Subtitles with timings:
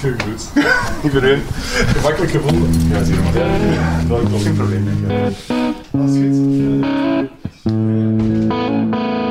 [0.00, 0.50] Goed.
[1.06, 1.42] Ik ben weer
[1.86, 2.88] gemakkelijk gevonden.
[2.88, 3.36] Ja, zie je maar.
[3.72, 4.84] Ja, dat is geen probleem.
[4.84, 5.28] Denk ik.
[5.30, 6.46] Is.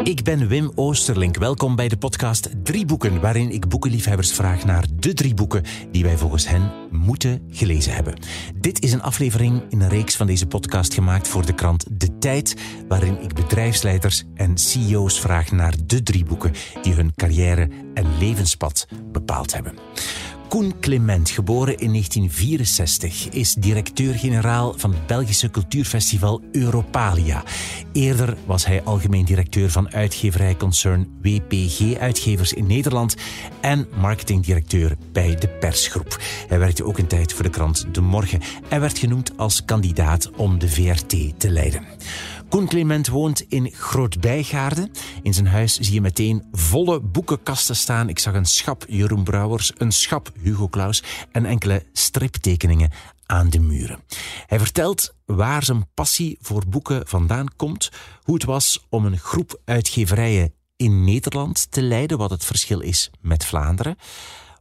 [0.04, 1.38] Ik ben Wim Oosterlink.
[1.38, 6.04] Welkom bij de podcast Drie Boeken, waarin ik boekenliefhebbers vraag naar de drie boeken die
[6.04, 8.20] wij volgens hen moeten gelezen hebben.
[8.56, 12.18] Dit is een aflevering in een reeks van deze podcast gemaakt voor de krant De
[12.18, 12.56] Tijd,
[12.88, 16.52] waarin ik bedrijfsleiders en CEO's vraag naar de drie boeken
[16.82, 19.74] die hun carrière en levenspad bepaald hebben.
[20.48, 27.44] Koen Clement, geboren in 1964, is directeur-generaal van het Belgische cultuurfestival Europalia.
[27.94, 33.16] Eerder was hij algemeen directeur van uitgeverijconcern WPG Uitgevers in Nederland
[33.62, 36.18] en marketingdirecteur bij de persgroep.
[36.48, 40.32] Hij werkte ook een tijd voor de krant De Morgen en werd genoemd als kandidaat
[40.32, 41.84] om de VRT te leiden.
[42.56, 44.92] Koen Clement woont in Groot-Bijgaarden.
[45.22, 48.10] In zijn huis zie je meteen volle boekenkasten staan.
[48.10, 52.92] Ik zag een schap Jeroen Brouwers, een schap Hugo Claus en enkele striptekeningen
[53.26, 54.04] aan de muren.
[54.46, 57.90] Hij vertelt waar zijn passie voor boeken vandaan komt,
[58.24, 63.10] hoe het was om een groep uitgeverijen in Nederland te leiden, wat het verschil is
[63.22, 63.98] met Vlaanderen,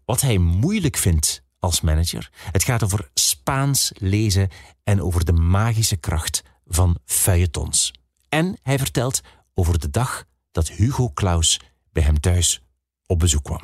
[0.05, 2.31] wat hij moeilijk vindt als manager.
[2.53, 4.49] Het gaat over Spaans lezen
[4.85, 7.93] en over de magische kracht van feuilletons.
[8.29, 9.21] En hij vertelt
[9.55, 11.61] over de dag dat Hugo Claus
[11.93, 12.63] bij hem thuis
[13.07, 13.61] op bezoek kwam.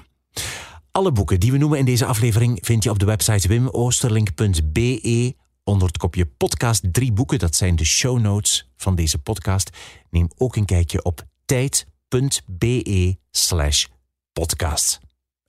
[0.91, 5.35] Alle boeken die we noemen in deze aflevering vind je op de website wimoosterlink.be
[5.65, 7.39] onder het kopje podcast drie boeken.
[7.39, 9.71] Dat zijn de show notes van deze podcast.
[10.11, 13.87] Neem ook een kijkje op tijd.be slash
[14.33, 15.01] podcast.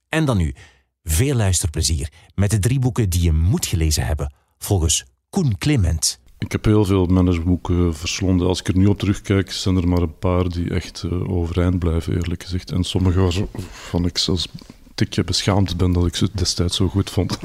[0.10, 0.56] En dan nu,
[1.04, 6.20] veel luisterplezier met de drie boeken die je moet gelezen hebben volgens Koen Clement.
[6.42, 8.48] Ik heb heel veel managementboeken verslonden.
[8.48, 11.80] Als ik er nu op terugkijk, zijn er maar een paar die echt uh, overeind
[11.80, 12.72] blijven, eerlijk gezegd.
[12.72, 14.60] En sommige waarvan ik zelfs een
[14.96, 17.40] tikje beschaamd ben dat ik ze destijds zo goed vond.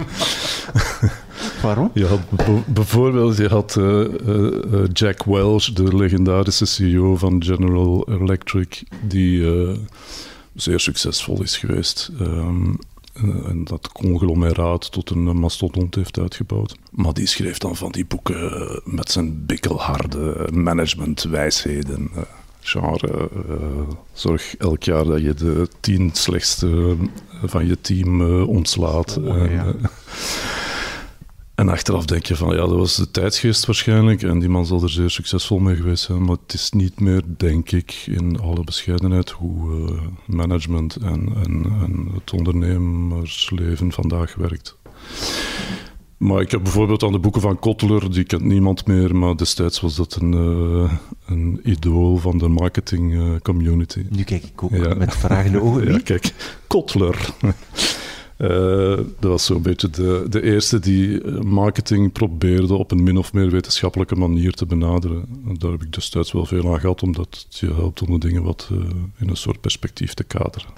[1.63, 1.91] Waarom?
[1.95, 2.21] Je had
[2.67, 9.45] bijvoorbeeld je had, uh, uh, Jack Welch, de legendarische CEO van General Electric, die
[10.55, 12.11] zeer succesvol is geweest.
[12.21, 12.79] Um,
[13.23, 16.77] en dat conglomeraat tot een mastodont heeft uitgebouwd.
[16.91, 22.11] Maar die schreef dan van die boeken met zijn bikkelharde managementwijsheden.
[22.61, 26.97] Genre, uh, zorg elk jaar dat je de tien slechtste
[27.45, 29.19] van je team uh, ontslaat.
[29.19, 29.81] Oh, en.
[31.57, 34.23] En achteraf denk je van, ja, dat was de tijdsgeest waarschijnlijk.
[34.23, 36.25] En die man zal er zeer succesvol mee geweest zijn.
[36.25, 41.65] Maar het is niet meer, denk ik, in alle bescheidenheid, hoe uh, management en, en,
[41.83, 44.77] en, het ondernemersleven vandaag werkt.
[46.17, 49.81] Maar ik heb bijvoorbeeld aan de boeken van Kotler, die kent niemand meer, maar destijds
[49.81, 50.93] was dat een, uh,
[51.27, 54.07] een idool van de marketing uh, community.
[54.11, 54.95] Nu kijk ik ook ja.
[54.95, 55.93] met vragende ogen.
[55.93, 56.35] Ja, kijk,
[56.67, 57.35] Kotler.
[58.39, 63.33] Uh, dat was zo'n beetje de, de eerste die marketing probeerde op een min of
[63.33, 65.25] meer wetenschappelijke manier te benaderen.
[65.49, 68.29] En daar heb ik destijds wel veel aan gehad, omdat het je helpt om de
[68.29, 68.79] dingen wat uh,
[69.19, 70.69] in een soort perspectief te kaderen.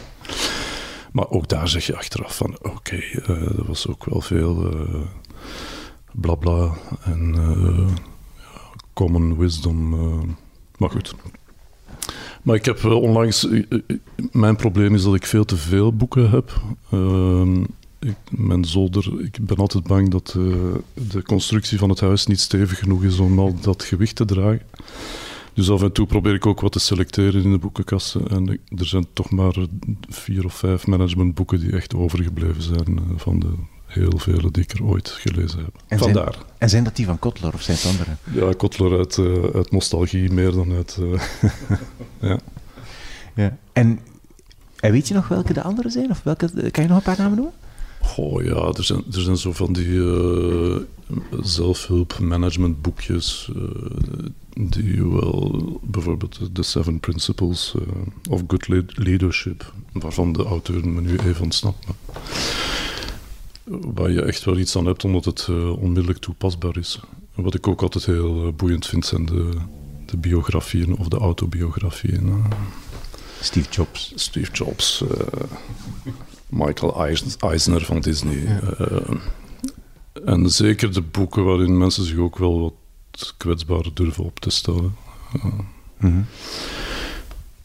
[1.12, 4.74] Maar ook daar zeg je achteraf van, oké, okay, er was ook wel veel
[6.12, 7.34] blabla en
[8.92, 9.88] common wisdom.
[10.76, 11.14] maar goed,
[12.48, 13.48] maar ik heb onlangs.
[14.32, 16.62] Mijn probleem is dat ik veel te veel boeken heb.
[16.94, 17.64] Uh,
[17.98, 19.20] ik, mijn zolder.
[19.20, 20.54] Ik ben altijd bang dat uh,
[21.10, 24.62] de constructie van het huis niet stevig genoeg is om al dat gewicht te dragen.
[25.54, 28.28] Dus af en toe probeer ik ook wat te selecteren in de boekenkasten.
[28.28, 29.54] En er zijn toch maar
[30.08, 33.50] vier of vijf managementboeken die echt overgebleven zijn uh, van de
[33.88, 35.82] heel vele die ik er ooit gelezen heb.
[35.86, 36.32] En Vandaar.
[36.32, 38.10] Zijn, en zijn dat die van Kotler of zijn het andere?
[38.46, 40.98] Ja, Kotler uit, uh, uit nostalgie meer dan uit...
[41.00, 41.20] Uh,
[42.30, 42.38] ja.
[43.34, 43.56] ja.
[43.72, 44.00] En,
[44.80, 46.10] en weet je nog welke de andere zijn?
[46.10, 47.54] Of welke, kan je nog een paar namen noemen?
[48.16, 50.76] Oh ja, er zijn, er zijn zo van die uh,
[51.40, 53.50] zelfhulp managementboekjes
[54.60, 57.74] die wel, bijvoorbeeld The Seven Principles
[58.30, 58.66] of Good
[58.96, 61.86] Leadership, waarvan de auteur me nu even ontsnapt.
[61.86, 61.96] Maar
[63.68, 67.00] waar je echt wel iets aan hebt, omdat het uh, onmiddellijk toepasbaar is.
[67.34, 69.50] Wat ik ook altijd heel uh, boeiend vind, zijn de,
[70.06, 72.26] de, biografieën of de autobiografieën.
[72.26, 72.44] Uh.
[73.40, 74.12] Steve Jobs.
[74.14, 75.04] Steve Jobs,
[76.48, 77.06] Michael
[77.38, 78.42] Eisner van Disney.
[78.42, 79.00] Ja.
[80.24, 84.96] en zeker de boeken waarin mensen zich ook wel wat kwetsbaar durven op te stellen.
[85.42, 85.66] Mm
[85.98, 86.26] -hmm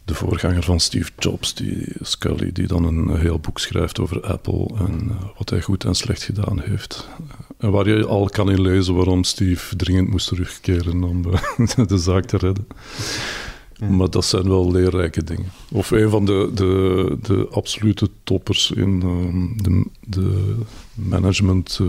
[0.05, 4.67] de voorganger van Steve Jobs, die Scully, die dan een heel boek schrijft over Apple
[4.77, 7.07] en uh, wat hij goed en slecht gedaan heeft.
[7.57, 11.97] En waar je al kan in lezen waarom Steve dringend moest terugkeren om uh, de
[11.97, 12.67] zaak te redden.
[13.89, 15.51] Maar dat zijn wel leerrijke dingen.
[15.71, 20.55] Of een van de, de, de absolute toppers in ehm, de, de
[20.93, 21.87] management eh,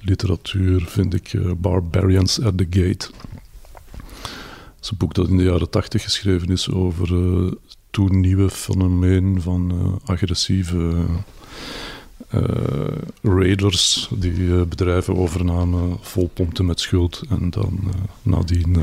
[0.00, 3.10] literatuur vind ik eh, Barbarians at the Gate.
[4.86, 7.52] Is een boek dat in de jaren tachtig geschreven is over uh,
[7.90, 11.04] toen nieuwe fenomeen van agressieve
[13.22, 17.80] raiders die bedrijven overnamen, volpompten met schuld en dan
[18.22, 18.76] nadien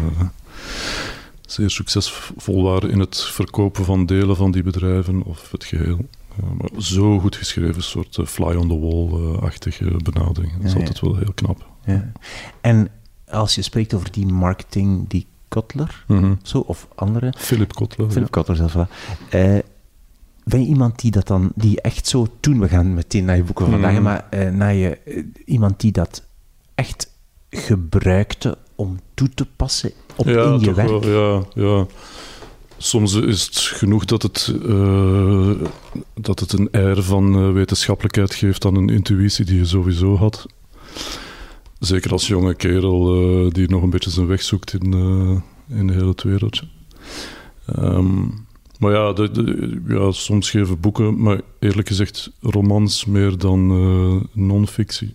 [1.54, 5.98] zeer succesvol waren in het verkopen van delen van die bedrijven of het geheel.
[6.40, 10.54] Uh, maar zo goed geschreven, soort uh, fly-on-the-wall-achtige benadering.
[10.58, 11.66] Dat is altijd wel heel knap.
[11.86, 12.12] Ja.
[12.62, 12.90] En
[13.28, 17.34] als je spreekt over die marketing, die Kotler, mm zo, of andere...
[17.38, 18.12] Philip Kotler.
[18.12, 18.88] Philip Kotler zelfs wel.
[19.34, 19.60] Uh,
[20.44, 23.44] ben je iemand die dat dan, die echt zo toen, we gaan meteen naar je
[23.44, 24.98] boeken vandaag, mm maar naar je,
[25.46, 26.24] iemand die dat
[26.76, 27.12] echt
[27.50, 30.88] gebruikte om toe te passen op ja, in je werk?
[30.88, 31.86] Wel, ja, ja.
[32.78, 35.52] Soms is het genoeg dat het, uh,
[36.14, 40.46] dat het een air van wetenschappelijkheid geeft aan een intuïtie die je sowieso had.
[41.84, 44.94] Zeker als jonge kerel uh, die nog een beetje zijn weg zoekt in,
[45.70, 46.68] in heel het wereldje.
[47.80, 48.46] Um,
[48.80, 53.68] maar ja, de, de, ja, soms geven boeken, maar eerlijk gezegd romans meer dan
[54.32, 55.14] non-fictie.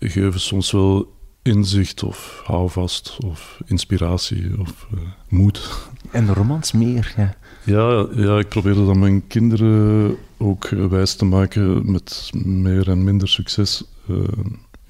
[0.00, 1.12] Geven soms wel
[1.42, 5.88] inzicht of houvast of inspiratie of uh, moed.
[6.10, 7.36] En de romans meer, ja.
[7.64, 13.28] Ja, ja, ik probeerde dan mijn kinderen ook wijs te maken met meer en minder
[13.28, 13.84] succes.
[14.10, 14.18] Uh,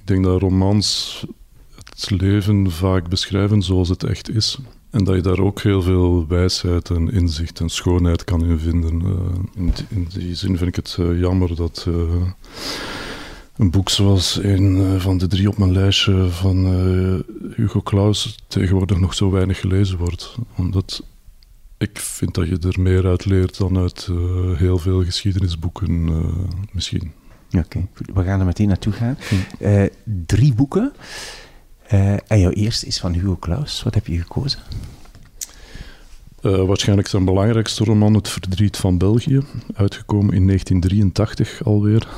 [0.02, 1.24] ik denk dat romans
[1.84, 4.58] het leven vaak beschrijven zoals het echt is.
[4.90, 9.00] En dat je daar ook heel veel wijsheid en inzicht en schoonheid kan in vinden.
[9.00, 9.10] Uh,
[9.54, 11.86] in, die, in, die zin vind ik het jammer dat
[13.56, 16.66] een boek zoals een eh, van de drie op mijn lijstje van
[17.56, 20.34] Hugo Claus tegenwoordig nog zo weinig gelezen wordt.
[20.56, 21.02] Omdat
[21.78, 24.08] ik vind dat je er meer uit leert dan uit
[24.56, 26.10] heel veel geschiedenisboeken
[26.72, 27.12] misschien.
[27.52, 29.18] Oké, we gaan er meteen naartoe gaan.
[30.26, 30.92] drie boeken.
[32.26, 33.82] en jouw eerste is van Hugo Claus.
[33.82, 34.60] Wat heb je gekozen?
[36.42, 39.40] waarschijnlijk zijn belangrijkste roman Het Verdriet van België,
[39.74, 42.08] uitgekomen in 1983 alweer.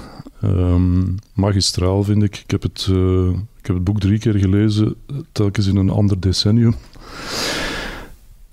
[0.44, 2.36] Um, magistraal vind ik.
[2.36, 4.94] Ik heb, het, uh, ik heb het boek drie keer gelezen,
[5.32, 6.74] telkens in een ander decennium.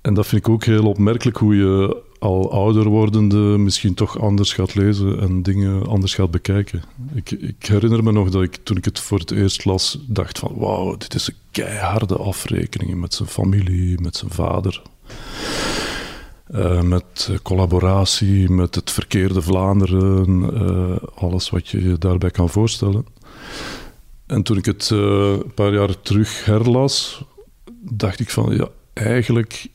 [0.02, 4.54] En dat vind ik ook heel opmerkelijk hoe je al ouder wordende misschien toch anders
[4.54, 6.84] gaat lezen en dingen anders gaat bekijken.
[7.14, 10.40] Ik, ik herinner me nog dat ik toen ik het voor het eerst las, dacht
[10.40, 14.82] van wauw, dit is een keiharde afrekening met zijn familie, met zijn vader.
[16.52, 23.06] Uh, met collaboratie, met het verkeerde Vlaanderen, uh, alles wat je je daarbij kan voorstellen.
[24.26, 27.24] En toen ik het een paar jaar terug herlas,
[27.80, 29.70] dacht ik van ja, eigenlijk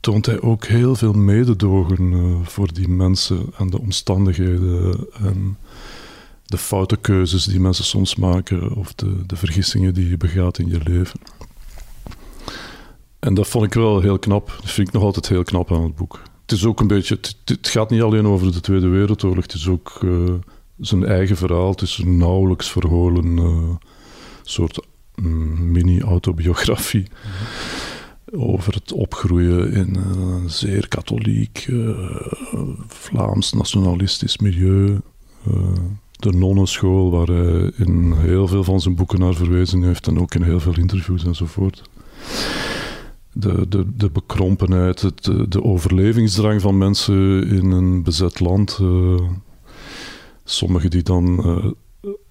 [0.00, 5.56] toont hij ook heel veel mededogen voor die mensen en de omstandigheden en
[6.44, 10.68] de foute keuzes die mensen soms maken of de, de vergissingen die je begaat in
[10.68, 11.20] je leven.
[13.18, 14.56] En dat vond ik wel heel knap.
[14.60, 16.22] Dat vind ik nog altijd heel knap aan het boek.
[16.42, 17.18] Het is ook een beetje...
[17.44, 19.42] Het, gaat niet alleen over de Tweede Wereldoorlog.
[19.42, 20.34] Het is ook uh,
[20.78, 21.70] zijn eigen verhaal.
[21.70, 23.78] Het is een nauwelijks verholen
[24.42, 27.06] soort mm, mini-autobiografie.
[28.32, 32.16] Over het opgroeien in een zeer katholiek, uh,
[32.86, 35.00] Vlaams nationalistisch milieu.
[36.12, 40.06] de nonnenschool, waar hij in heel veel van zijn boeken naar verwezen heeft.
[40.06, 41.82] En ook in heel veel interviews enzovoort
[43.32, 48.78] de, de, de bekrompenheid, het, de overlevingsdrang van mensen in een bezet land.
[48.82, 49.20] Uh,
[50.44, 51.44] sommigen die dan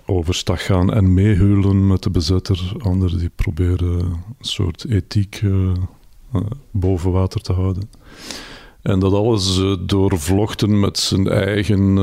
[0.10, 5.72] overstag gaan en meehuilen met de bezetter, anderen die proberen een soort ethiek uh,
[6.72, 7.90] boven water te houden.
[8.82, 11.96] En dat alles uh, doorvlochten met zijn eigen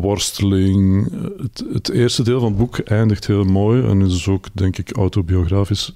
[0.00, 1.08] worsteling.
[1.42, 4.96] Het, het, eerste deel van het boek eindigt heel mooi en is ook, denk ik,
[4.96, 5.94] autobiografisch,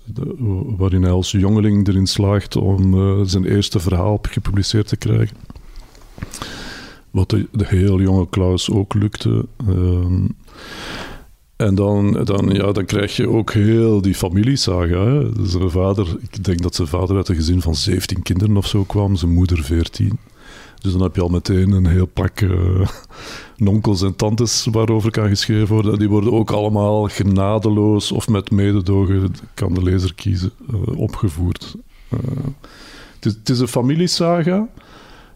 [0.76, 2.94] waarin hij als jongeling erin slaagt om
[3.26, 5.36] zijn eerste verhaal gepubliceerd te krijgen.
[7.10, 9.46] Wat de, de heel jonge Klaus ook lukte.
[9.56, 10.24] Ehm,
[11.60, 15.22] en dan, dan, ja, dan krijg je ook heel die familiesaga.
[15.42, 18.84] Zijn vader, ik denk dat zijn vader uit een gezin van 17 kinderen of zo
[18.84, 20.18] kwam, zijn moeder 14.
[20.78, 22.88] Dus dan heb je al meteen een heel pak uh,
[23.56, 25.92] nonkels en tantes waarover kan geschreven worden.
[25.92, 31.76] En die worden ook allemaal genadeloos of met mededogen, kan de lezer kiezen, uh, opgevoerd.
[32.14, 32.20] Uh,
[33.14, 34.68] het, is, het is een familiesaga.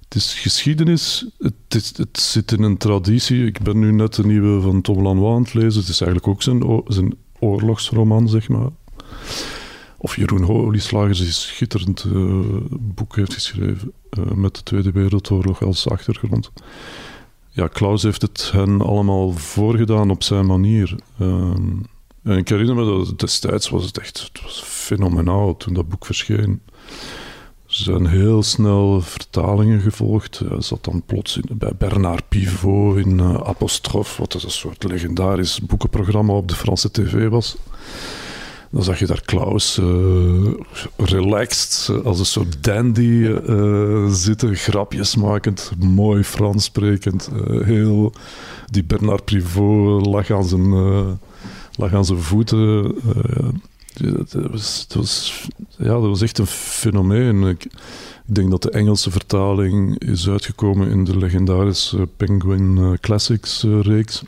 [0.05, 3.47] Het is geschiedenis, het, het, zit in een traditie.
[3.47, 5.81] Ik ben nu net de nieuwe van Tom Lanois aan het lezen.
[5.81, 8.69] Het is eigenlijk ook zijn, oorlogsroman, zeg maar.
[9.97, 15.63] of Jeroen Olieslagers die een schitterend uh, boek heeft geschreven uh, met de Tweede Wereldoorlog
[15.63, 16.53] als achtergrond.
[17.51, 20.97] Ja, Klaus heeft het hen allemaal voorgedaan op zijn manier.
[21.21, 21.83] Um,
[22.23, 26.07] en ik herinner me dat destijds was het echt het was fenomenaal toen dat boek
[26.07, 26.61] verscheen.
[27.75, 30.43] Zijn heel snel vertalingen gevolgd.
[30.49, 35.61] Hij zat dan plots in, bij Bernard Pivot in uh, Apostrof, wat een soort legendarisch
[35.61, 37.57] boekenprogramma op de Franse tv was.
[38.71, 40.53] Dan zag je daar Klaus uh,
[40.97, 43.35] relaxed, als een soort dandy
[44.09, 47.31] zitten, grapjes makend, mooi Frans sprekend.
[47.65, 48.13] heel,
[48.71, 50.69] die Bernard Pivot lag aan zijn,
[51.77, 52.95] lag aan zijn voeten
[54.01, 55.47] dat was, dat was,
[55.79, 57.43] ja, dat was echt een fenomeen.
[57.43, 63.65] Ik, ik, denk dat de Engelse vertaling is uitgekomen in de legendarische Penguin eh, Classics
[63.65, 64.23] uh, reeks.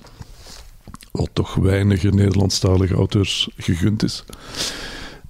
[1.10, 4.24] Wat toch weinige Nederlandstalige auteurs gegund is.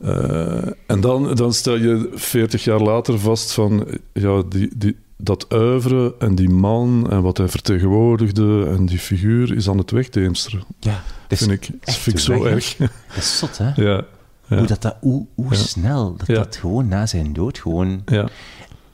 [0.00, 5.47] Uh, en dan, dan stel je 40 jaar later vast van ja, die, die, dat
[5.49, 10.64] uiveren en die man en wat hij vertegenwoordigde en die figuur is aan het wegdeemsteren.
[10.81, 12.76] Ja, dat vind ik, vind ik zo erg.
[12.76, 13.71] Dat is zot, hè?
[13.85, 14.05] Ja.
[14.47, 18.03] Hoe, dat, dat, hoe, hoe snel dat dat gewoon na zijn dood gewoon...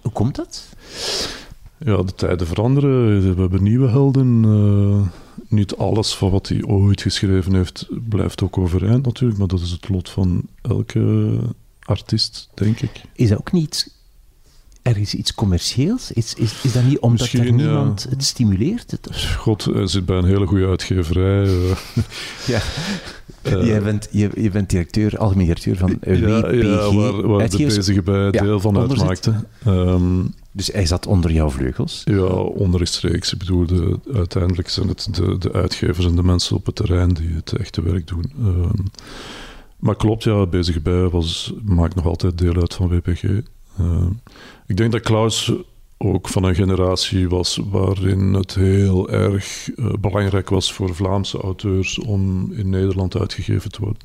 [0.01, 0.69] Hoe komt dat?
[1.79, 3.35] Ja, de tijden veranderen.
[3.35, 4.45] We hebben nieuwe helden.
[4.45, 5.07] Uh,
[5.49, 9.71] niet alles van wat hij ooit geschreven heeft blijft ook overeind natuurlijk, maar dat is
[9.71, 11.39] het lot van elke
[11.81, 12.91] artiest, denk ik.
[13.13, 13.93] Is dat ook niet
[14.83, 16.13] ergens iets commercieels?
[16.13, 18.91] Is, is, is dat niet omdat Misschien, er niemand het stimuleert?
[18.91, 21.45] Het, God, hij zit bij een hele goede uitgeverij.
[21.45, 21.77] Uh.
[22.47, 22.61] ja.
[23.47, 26.63] Uh, jij, bent, je, je bent directeur, algemeen directeur van WPG.
[26.63, 29.35] Ja, waar, waar de bezige bij deel van uitmaakte.
[29.67, 32.03] Um, dus hij zat onder jouw vleugels?
[32.05, 33.33] Ja, onderrechtstreeks.
[33.33, 37.15] Ik bedoel, de, uiteindelijk zijn het de, de uitgevers en de mensen op het terrein
[37.15, 38.33] die het echte werk doen.
[38.41, 38.91] Um,
[39.79, 43.23] maar klopt, ja, bezige bij was, maakt nog altijd deel uit van WPG.
[43.23, 44.07] Uh,
[44.67, 45.53] ik denk dat Klaus
[46.05, 51.99] ook van een generatie was waarin het heel erg uh, belangrijk was voor Vlaamse auteurs
[51.99, 54.03] om in Nederland uitgegeven te worden.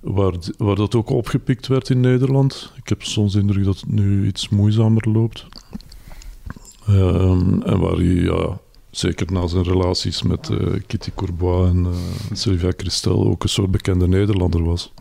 [0.00, 2.72] Waar, waar dat ook opgepikt werd in Nederland.
[2.76, 5.46] Ik heb soms de indruk dat het nu iets moeizamer loopt.
[6.88, 8.58] Um, en waar hij, ja,
[8.90, 11.90] zeker na zijn relaties met uh, Kitty Courbois en uh,
[12.32, 14.92] Sylvia Christel, ook een soort bekende Nederlander was.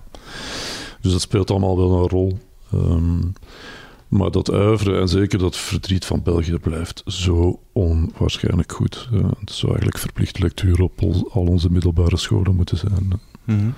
[1.01, 2.37] Dus dat speelt allemaal wel een rol.
[2.73, 3.33] Um,
[4.07, 9.09] maar dat uiveren en zeker dat verdriet van België blijft zo onwaarschijnlijk goed.
[9.39, 13.19] het zou eigenlijk verplichte lectuur op al onze middelbare scholen moeten zijn.
[13.43, 13.69] Mhm.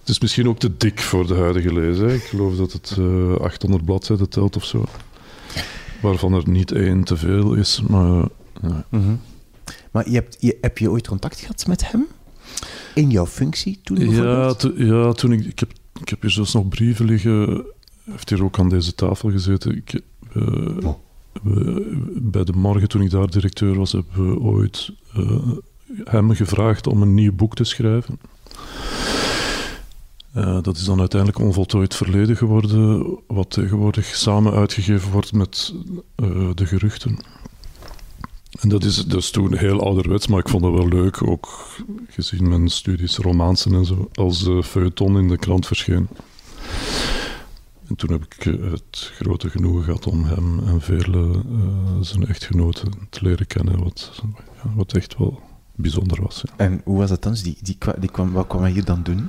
[0.00, 2.10] Het is misschien ook te dik voor de huidige lezer.
[2.10, 4.84] Ik geloof dat het uh, eh, 800 bladzijden telt of zo.
[6.02, 7.80] Waarvan er niet één te veel is.
[7.88, 8.28] Maar,
[8.88, 9.14] mhm.
[9.90, 12.06] maar je hebt, je, heb je ooit contact gehad met hem?
[12.94, 16.68] In jouw functie toen Ja, ja toen ik, ik, heb, ik heb hier zelfs nog
[16.68, 17.64] brieven liggen
[18.10, 19.76] heeft hier ook aan deze tafel gezeten.
[19.76, 20.00] Ik,
[20.36, 20.94] uh,
[22.16, 25.52] bij de morgen, toen ik daar directeur was, hebben we ooit uh,
[26.04, 28.20] hem gevraagd om een nieuw boek te schrijven.
[30.36, 35.74] Uh, dat is dan uiteindelijk onvoltooid verleden geworden, wat tegenwoordig samen uitgegeven wordt met
[36.54, 37.18] de geruchten.
[38.60, 41.66] En dat is dus toen heel ouderwets, maar ik vond dat wel leuk, ook
[42.08, 46.08] gezien mijn studies romansen en zo, als uh, feuilleton in de krant verscheen.
[47.88, 51.62] En toen heb ik eh, het grote genoegen gehad om hem en vele uh,
[52.00, 54.22] zijn echtgenoten te leren kennen, wat,
[54.62, 55.40] ja, wat echt wel
[55.74, 56.42] bijzonder was.
[56.46, 56.52] Ja.
[56.56, 57.32] En hoe was het dan?
[57.32, 59.28] Die, die, die kwam, wat kwam hij hier dan doen?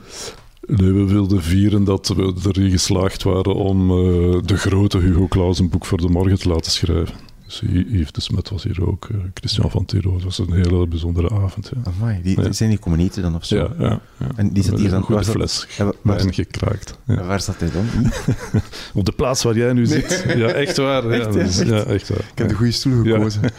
[0.66, 5.60] Nee, we wilden vieren dat we erin geslaagd waren om uh, de grote Hugo Claus
[5.60, 7.16] een boek voor de morgen te laten schrijven.
[7.50, 10.14] Dus Yves de Smet was hier ook, uh, Christian van Tiro.
[10.14, 11.72] Het was een hele bijzondere avond.
[11.76, 11.92] Ja.
[11.92, 12.52] Amai, die, ja.
[12.52, 13.56] zijn die communieten dan of zo?
[13.56, 14.28] Ja, ja, ja.
[14.36, 14.98] En die zat hier dan...
[14.98, 15.68] Een goede fles,
[16.02, 16.98] waar, gekraakt.
[17.06, 17.24] Ja.
[17.26, 18.12] Waar zat hij dan?
[19.00, 20.26] Op de plaats waar jij nu zit.
[20.36, 21.10] Ja, echt waar.
[21.20, 21.68] Echt, ja, echt?
[21.68, 22.20] ja, echt waar.
[22.20, 23.42] Ik heb de goede stoel gekozen.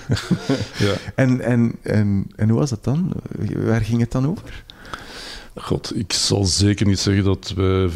[0.86, 0.92] ja.
[1.14, 3.12] En, en, en, en hoe was dat dan?
[3.56, 4.64] Waar ging het dan over?
[5.54, 7.88] God, ik zal zeker niet zeggen dat wij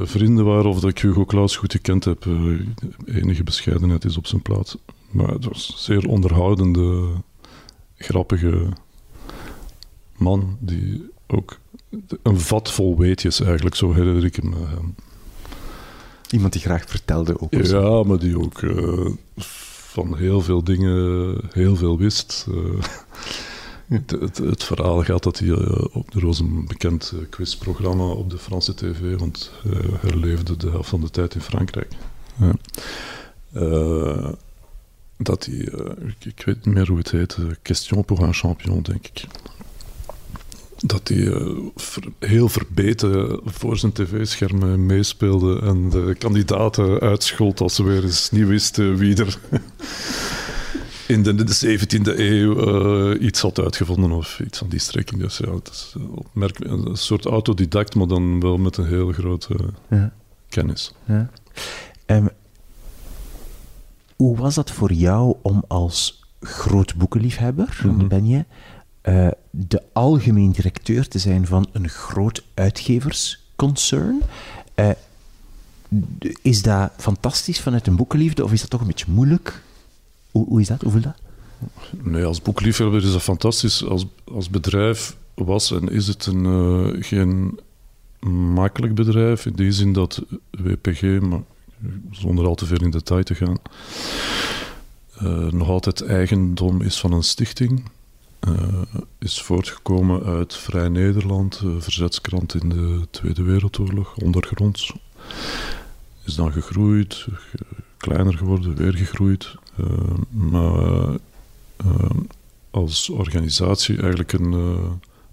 [0.00, 2.24] vrienden waren of dat ik Hugo Claus goed gekend heb.
[2.24, 2.60] Uh,
[3.06, 4.76] enige bescheidenheid is op zijn plaats.
[5.10, 7.06] Maar het was een zeer onderhoudende,
[7.96, 8.68] grappige
[10.16, 11.58] man die ook
[12.22, 14.52] een vat vol weetjes eigenlijk, zo herinner ik hem.
[14.52, 14.60] Uh,
[16.30, 17.54] Iemand die graag vertelde ook.
[17.54, 22.46] Ja, maar die ook uh, van heel veel dingen heel veel wist.
[22.48, 22.82] Uh,
[23.88, 25.52] het, het, het, verhaal gaat dat hij
[25.92, 29.52] op de was een bekend quizprogramma op de Franse tv, want
[30.00, 31.92] hij leefde de helft van de tijd in Frankrijk.
[32.36, 32.52] Ja
[35.18, 38.34] dat hij, uh, ik, ik, weet niet meer hoe het heet, uh, Question pour un
[38.34, 39.24] champion, denk ik.
[40.80, 47.74] dat hij eh, ver- heel verbeten voor zijn tv-schermen meespeelde en de kandidaten uitschold als
[47.74, 49.38] ze weer eens niet wisten wie er
[51.06, 52.56] in de, de 17e eeuw
[53.14, 55.20] eh, iets had uitgevonden of iets van die strekking.
[55.20, 55.94] Dus ja, het is
[56.58, 59.56] een soort autodidact, maar dan wel met een heel grote
[59.90, 60.12] Ja.
[60.48, 60.92] kennis.
[61.06, 61.30] Ja.
[62.06, 62.26] Ehm,
[64.18, 68.06] hoe was dat voor jou om als groot boekenliefhebber, Mhm.
[68.08, 68.44] ben je,
[69.00, 74.22] eh, de algemeen directeur te zijn van een groot uitgeversconcern?
[74.74, 74.90] Eh,
[76.42, 79.62] is dat fantastisch vanuit een boekenliefde of is dat toch een beetje moeilijk?
[80.30, 80.82] Hoe, hoe is dat?
[80.82, 81.16] Hoe voelt dat?
[82.02, 83.84] Nee, als boekliefhebber is dat fantastisch.
[83.84, 87.58] Als, als bedrijf was en is het een, eh, geen
[88.30, 89.46] makkelijk bedrijf.
[89.46, 91.40] In die zin dat WPG, maar
[92.10, 93.58] zonder al te veel in detail te gaan,
[95.18, 97.84] eh, nog altijd eigendom is van een stichting.
[98.40, 98.52] Eh,
[99.18, 104.92] is voortgekomen uit Vrij Nederland, eh, verzetskrant in de Tweede Wereldoorlog, ondergronds.
[106.24, 107.58] Is dan gegroeid, ge-
[107.96, 109.54] kleiner geworden, weer gegroeid.
[110.30, 111.16] Maar
[112.70, 114.52] als organisatie eigenlijk een,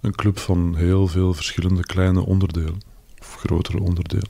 [0.00, 2.80] een club van heel veel verschillende kleine onderdelen,
[3.20, 4.28] of grotere onderdelen,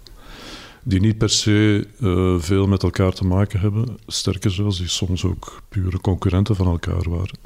[0.88, 5.24] die niet per se eh, veel met elkaar te maken hebben, sterker zelfs, die soms
[5.24, 7.38] ook pure concurrenten van elkaar waren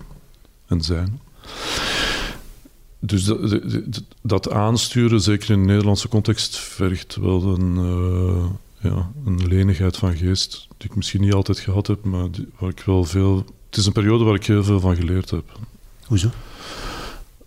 [0.66, 1.20] en zijn.
[2.99, 9.11] Dus dat, dat- dat aansturen, zeker in de Nederlandse context, vergt wel een, eh, ja,
[9.25, 12.80] een lenigheid van geest die ik misschien niet altijd gehad heb, maar die- waar ik
[12.87, 13.37] wel veel...
[13.68, 15.59] Het is een periode waar ik heel veel van geleerd heb.
[16.06, 16.28] Hoezo?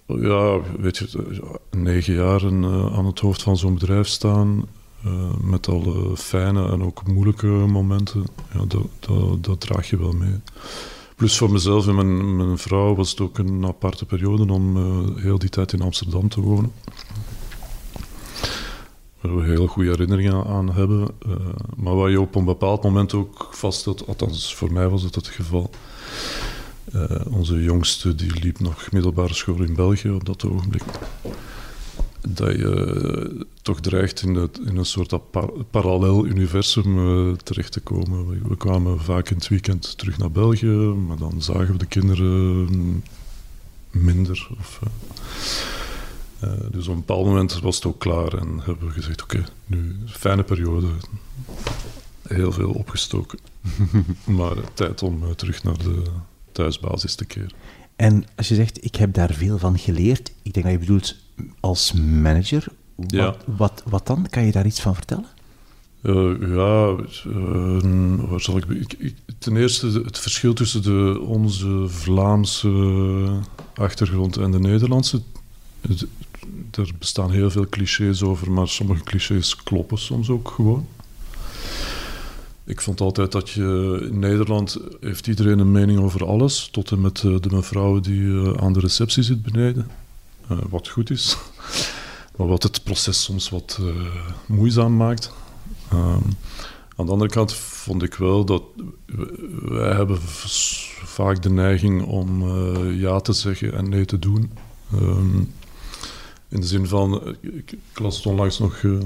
[0.08, 4.66] Ja, weet je, negen jaar eh, aan het hoofd van zo'n bedrijf staan,
[5.04, 10.12] eh, met alle fijne en ook moeilijke momenten, ja, dat, dat, dat draag je wel
[10.12, 10.40] mee.
[11.16, 15.22] Plus voor mezelf en mijn, mijn vrouw was het ook een aparte periode om eh,
[15.24, 16.72] heel die tijd in Amsterdam te wonen.
[19.22, 21.08] Waar we heel goede herinneringen aan hebben.
[21.26, 21.36] eh,
[21.76, 25.28] maar waar je op een bepaald moment ook vaststelt, althans voor mij was het het
[25.28, 25.70] geval.
[27.30, 30.84] onze jongste die liep nog middelbare school in België op dat ogenblik.
[32.28, 35.14] Dat je eh, toch dreigt in, het, in een soort
[35.70, 38.30] parallel universum eh, terecht te komen.
[38.30, 40.68] We, we kwamen vaak in het weekend terug naar België,
[41.08, 43.04] maar dan zagen we de kinderen mm,
[43.92, 44.48] minder.
[44.60, 44.80] Of,
[46.40, 49.44] eh, dus op een bepaald moment was het ook klaar en hebben we gezegd: Oké,
[49.66, 50.88] nu fijne periode.
[52.28, 53.40] Heel veel opgestoken.
[54.38, 56.02] maar tijd om terug naar de
[56.52, 57.52] thuisbasis te keren.
[58.04, 61.16] En als je zegt, ik heb daar veel van geleerd, ik denk dat je bedoelt
[61.60, 62.66] als manager.
[62.96, 63.36] Wat, Ja.
[63.46, 64.28] wat, wat dan?
[64.30, 65.26] Kan je daar iets van vertellen?
[66.02, 71.86] Eh, ja, eh, waar zal ik, ik, ik- Ten eerste het verschil tussen de, onze
[71.88, 73.40] Vlaamse
[73.74, 75.22] achtergrond en de Nederlandse.
[76.72, 80.88] Er bestaan heel veel clichés over, maar sommige clichés kloppen soms ook gewoon.
[82.66, 87.02] Ik vond altijd dat je in Nederland heeft iedereen een mening over alles, tot en
[87.02, 89.88] met eh, de mevrouw die eh, aan de receptie zit beneden.
[90.48, 91.38] Eh, wat goed is,
[92.36, 93.80] maar wat het proces soms wat
[94.46, 95.32] moeizaam maakt.
[95.90, 96.22] Ehm,
[96.96, 98.64] aan de andere kant vond ik wel dat
[99.62, 100.18] wij hebben
[101.04, 102.58] vaak de neiging om
[102.92, 104.52] ja te zeggen en nee te doen.
[104.94, 105.38] Ehm,
[106.50, 109.02] in de zin van, ik, las onlangs nog, ik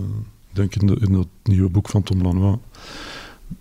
[0.52, 2.58] denk in, in dat nieuwe boek van Tom Lanois,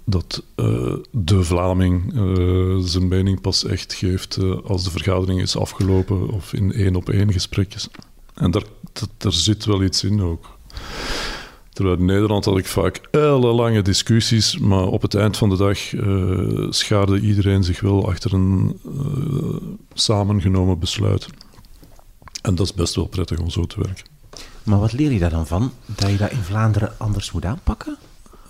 [0.05, 5.57] dat eh, de Vlaming eh, zijn mening pas echt geeft eh, als de vergadering is
[5.57, 7.89] afgelopen of in één op één gesprekjes.
[8.35, 8.65] En daar,
[9.17, 10.59] daar zit wel iets in ook.
[11.73, 15.79] Terwijl in Nederland had ik vaak ellenlange discussies, maar op het eind van de dag
[16.75, 18.81] schaarde iedereen zich wel achter een
[19.93, 21.27] samengenomen besluit.
[22.43, 24.05] En dat is best wel prettig om zo te werken.
[24.63, 25.73] Maar wat leer je daar dan van?
[25.87, 27.97] Dat je dat in Vlaanderen anders moet aanpakken?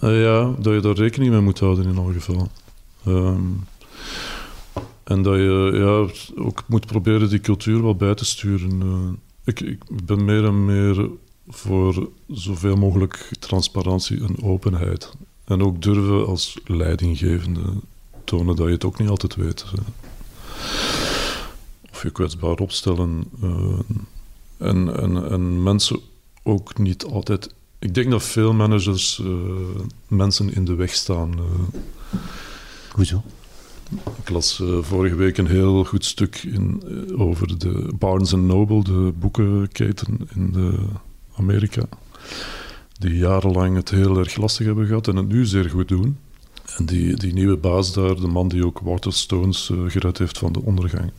[0.00, 2.48] Eh, ja, dat je daar rekening mee moet houden in elk geval.
[3.04, 3.42] Ehm,
[5.04, 8.82] en dat je ja, ook moet proberen die cultuur wel bij te sturen.
[8.82, 9.12] Eh,
[9.44, 11.10] ik, ik ben meer en meer
[11.48, 15.12] voor zoveel mogelijk transparantie en openheid.
[15.44, 17.62] En ook durven als leidinggevende
[18.24, 19.64] tonen dat je het ook niet altijd weet.
[19.74, 19.80] eh.
[21.92, 23.24] Of je kwetsbaar opstellen.
[24.56, 26.00] en, en, en mensen
[26.42, 27.54] ook niet altijd.
[27.78, 29.26] Ik denk dat veel managers eh,
[30.08, 31.32] mensen in de weg staan.
[31.38, 32.18] eh.
[32.92, 33.22] Hoezo?
[34.22, 36.82] Ik las eh, vorige week een heel goed stuk in,
[37.16, 40.74] over de Barnes Noble, de boekenketen in de
[41.36, 41.82] Amerika.
[42.98, 46.18] Die jarenlang het heel erg lastig hebben gehad en het nu zeer goed doen.
[46.76, 50.62] En die, die nieuwe baas daar, de man die ook Waterstones gered heeft van de
[50.62, 51.10] ondergang,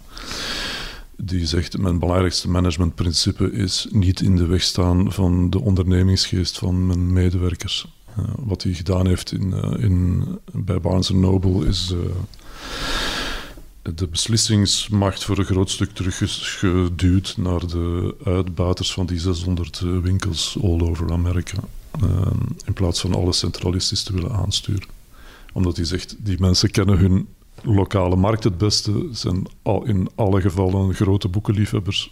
[1.18, 6.86] die zegt: Mijn belangrijkste managementprincipe is niet in de weg staan van de ondernemingsgeest van
[6.86, 7.88] mijn medewerkers.
[8.20, 12.00] Uh, wat hij gedaan heeft in, uh, in, bij Barnes Noble is uh,
[13.96, 20.82] de beslissingsmacht voor een groot stuk teruggeduwd naar de uitbaters van die 600 winkels all
[20.82, 21.58] over Amerika.
[22.66, 24.88] in plaats van alle centralistisch te willen aansturen.
[25.54, 27.28] Omdat hij zegt, die mensen kennen hun
[27.64, 32.12] lokale markt het beste, zijn al, in alle gevallen grote boekenliefhebbers.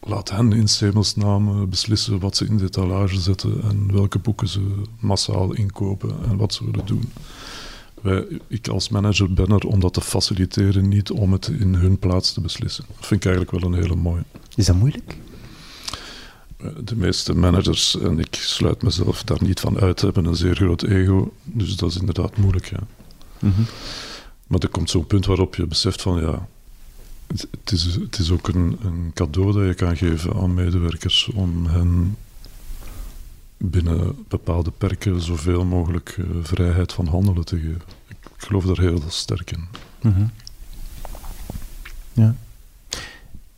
[0.00, 4.60] Laat hen in hemelsnaam beslissen wat ze in de etalage zetten en welke boeken ze
[5.00, 7.12] massaal inkopen en wat ze willen doen.
[8.02, 11.98] Wij, ik als manager ben er om dat te faciliteren, niet om het in hun
[11.98, 12.84] plaats te beslissen.
[12.96, 14.24] Dat vind ik eigenlijk wel een hele mooie.
[14.54, 15.16] Is dat moeilijk?
[16.84, 20.82] De meeste managers, en ik sluit mezelf daar niet van uit, hebben een zeer groot
[20.82, 21.32] ego.
[21.42, 22.66] Dus dat is inderdaad moeilijk.
[22.70, 22.80] Ja.
[23.38, 23.66] Mm -hmm.
[24.52, 26.48] Maar er komt zo'n punt waarop je beseft van ja,
[27.26, 31.30] het, het is, het is ook een, een, cadeau dat je kan geven aan medewerkers
[31.34, 32.16] om hen
[33.56, 37.82] binnen bepaalde perken zoveel mogelijk uh, vrijheid van handelen te geven.
[38.06, 39.64] Ik, ik geloof daar heel sterk in.
[40.02, 40.30] Mm -hmm.
[42.12, 42.34] Ja.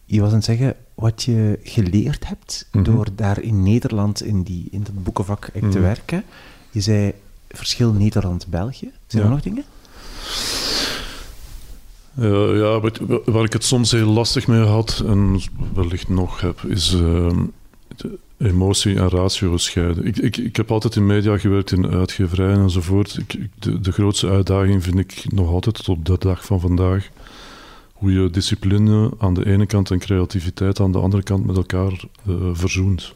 [0.04, 2.94] Je was aan het zeggen wat je geleerd hebt mm -hmm.
[2.94, 5.70] door daar in Nederland in, die, in dat boekenvak mm -hmm.
[5.70, 6.24] te werken.
[6.70, 7.12] Je zei
[7.48, 8.90] verschil Nederland-België.
[9.06, 9.64] Zijn er nog dingen?
[12.18, 15.40] Uh, ja, wat, waar ik het soms heel lastig mee had en
[15.74, 17.32] wellicht nog heb, is uh,
[18.38, 20.06] emotie en ratio scheiden.
[20.06, 23.16] Ik, ik, ik heb altijd in media gewerkt, in uitgeverijen enzovoort.
[23.16, 27.10] Ik, de, de grootste uitdaging vind ik nog altijd tot op de dag van vandaag
[27.92, 32.04] hoe je discipline aan de ene kant en creativiteit aan de andere kant met elkaar
[32.28, 33.12] uh, verzoent.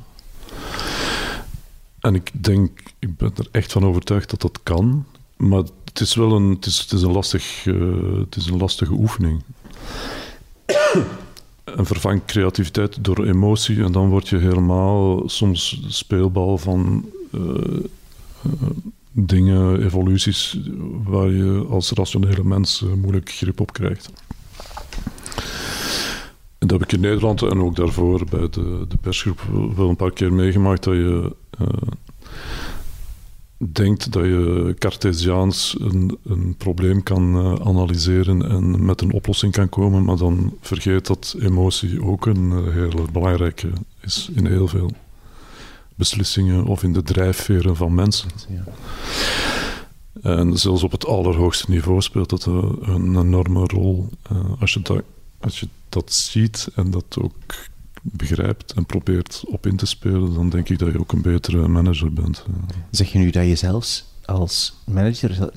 [2.00, 5.04] En ik denk, ik ben er echt van overtuigd dat dat kan,
[5.36, 5.62] maar
[5.98, 9.42] het is wel een, het is, een, lastig, uh, het is een lastige oefening.
[11.64, 18.68] en vervang creativiteit door emotie en dan word je helemaal soms speelbal van uh, uh,
[19.12, 20.58] dingen, evoluties,
[21.04, 24.10] waar je als rationele mens moeilijk grip op krijgt.
[26.58, 29.40] En dat heb ik in Nederland en ook daarvoor bij de, de persgroep
[29.76, 31.32] wel een paar keer meegemaakt dat je
[33.58, 39.68] denkt dat je Cartesiaans een, een probleem kan uh, analyseren en met een oplossing kan
[39.68, 44.90] komen, maar dan vergeet dat emotie ook een uh, hele belangrijke is in heel veel
[45.94, 48.30] beslissingen of in de drijfveren van mensen.
[48.48, 48.64] Ja.
[50.22, 54.08] En zelfs op het allerhoogste niveau speelt dat uh, een enorme rol.
[54.58, 55.02] als, je dat,
[55.40, 57.34] als je dat ziet en dat ook
[58.12, 61.68] begrijpt en probeert op in te spelen, dan denk ik dat je ook een betere
[61.68, 62.44] manager bent.
[62.90, 65.50] Zeg je nu dat je zelfs als manager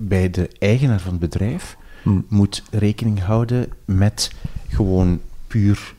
[0.00, 2.24] bij de eigenaar van het bedrijf hmm.
[2.28, 4.32] moet rekening houden met
[4.68, 5.94] gewoon puur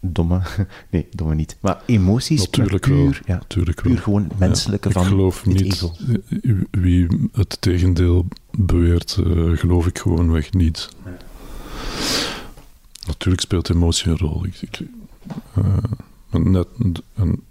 [0.00, 0.40] domme,
[0.90, 4.02] nee, domme niet, maar emoties, natuurlijk puur, wel, ja, natuurlijk puur wel.
[4.02, 5.92] gewoon menselijke ja, van Ik geloof het niet, ego.
[6.70, 10.88] wie het tegendeel beweert, uh, geloof ik gewoonweg niet.
[11.04, 11.14] Nee.
[13.06, 14.44] Natuurlijk speelt emotie een rol.
[14.46, 14.80] Ik, ik,
[15.58, 16.66] uh, net,
[17.14, 17.42] en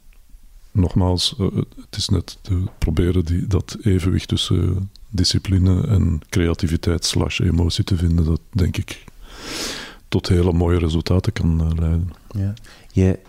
[0.71, 7.39] nogmaals, uh, het is net te proberen die, dat evenwicht tussen discipline en creativiteit slash
[7.39, 9.03] emotie te vinden, dat denk ik
[10.07, 12.13] tot hele mooie resultaten kan uh, leiden.
[12.31, 12.53] Ja.
[12.91, 13.19] Je,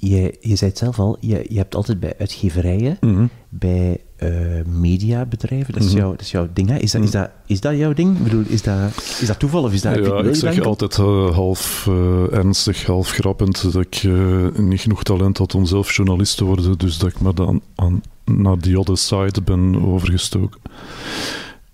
[0.00, 3.30] je, je zei het zelf al, je, je hebt altijd bij uitgeverijen, mm -hmm.
[3.48, 5.98] bij uh, mediabedrijven, dat is, Mhm.
[5.98, 6.68] jouw, dat is jouw ding.
[6.68, 6.76] Hè?
[6.76, 8.16] Is, dat, is, dat, is dat jouw ding?
[8.16, 8.76] Ik bedoel, is dat,
[9.20, 10.04] is dat toeval of is dat...
[10.04, 14.08] Ja, ik zeg altijd uh, half uh, ernstig, half grappend dat ik
[14.56, 18.02] niet genoeg talent had om zelf journalist te worden, dus dat ik maar dan aan,
[18.24, 20.60] naar die other side ben overgestoken.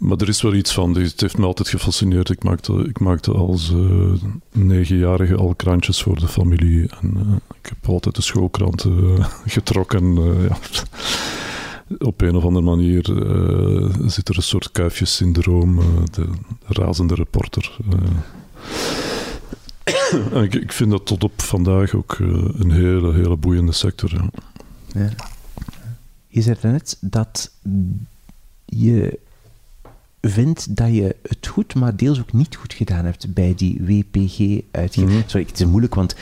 [0.05, 2.31] Maar er is wel iets van, het heeft me altijd gefascineerd.
[2.31, 4.13] Ik maakte, ik maakte als uh,
[4.53, 6.89] negenjarige al krantjes voor de familie.
[7.01, 10.15] En uh, ik heb altijd de schoolkrant uh, getrokken.
[10.15, 10.57] ja.
[11.99, 13.03] Op een of andere manier
[14.07, 16.29] zit er een soort kuifjessyndroom, de
[16.67, 17.77] razende reporter.
[20.45, 22.17] ik, ik, vind dat tot op vandaag ook
[22.59, 24.13] een hele, hele boeiende sector.
[24.15, 24.31] Ja.
[25.01, 25.11] Ja.
[26.29, 27.51] Je zei net dat
[28.65, 29.19] je
[30.31, 35.19] vindt dat je het goed, maar deels ook niet goed gedaan hebt bij die WPG-uitgeving.
[35.19, 35.23] Mhm.
[35.27, 36.15] Sorry, het is moeilijk, want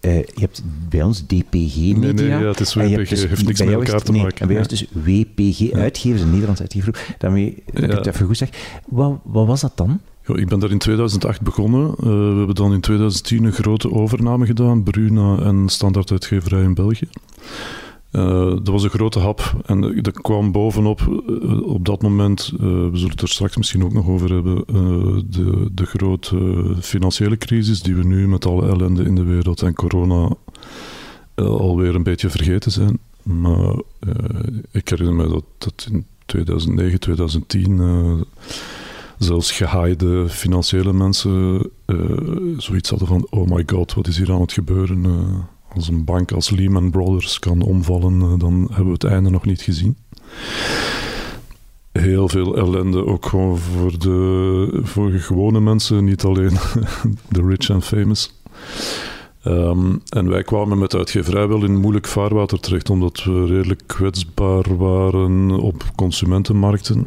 [0.00, 1.98] uh, je hebt bij ons DPG-media.
[1.98, 4.40] Nee, nee, ja, het is WPG, dus, heeft niks met elkaar is te nee, maken.
[4.40, 7.14] En bij dus WPG-uitgevers, een Nederlands uitgever.
[7.18, 8.48] Daarmee dat ik het even goed zeg.
[8.88, 10.00] Wat, wat was dat dan?
[10.26, 11.80] Ja, ik ben daar in 2008 begonnen.
[11.80, 16.74] Uh, we hebben dan in 2010 een grote overname gedaan, Bruna en Standaard Uitgeverij in
[16.74, 17.08] België.
[18.10, 22.90] Dat was een grote hap en dat kwam bovenop uh, op dat moment, uh, we
[22.92, 24.64] zullen het er straks misschien ook nog over hebben,
[25.30, 29.74] de, de grote financiële crisis die we nu met alle ellende in de wereld en
[29.74, 30.28] corona
[31.34, 32.98] alweer een beetje vergeten zijn.
[33.22, 33.74] Maar
[34.70, 38.24] ik herinner me dat, dat in 2009, 2010
[39.18, 41.62] zelfs gehaaide financiële mensen
[42.56, 45.04] zoiets hadden van oh my god, wat is hier aan het gebeuren?
[45.74, 49.44] Als een bank als Lehman Brothers kan omvallen, eh, dan hebben we het einde nog
[49.44, 49.96] niet gezien.
[51.92, 56.52] Heel veel ellende, ook gewoon voor de, voor gewone mensen, niet alleen
[57.28, 58.32] de rich and famous.
[59.44, 64.76] Um, en wij kwamen met uitgeverij wel in moeilijk vaarwater terecht, omdat we redelijk kwetsbaar
[64.76, 67.06] waren op consumentenmarkten.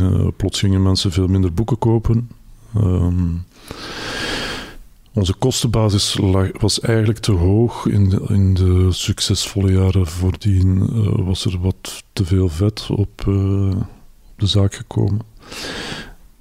[0.00, 2.28] Uh, plots gingen mensen veel minder boeken kopen.
[2.76, 3.44] Um,
[5.18, 7.86] onze kostenbasis lag, was eigenlijk te hoog.
[7.86, 13.24] In de, in de succesvolle jaren voordien uh, was er wat te veel vet op,
[13.28, 15.20] uh, op de zaak gekomen.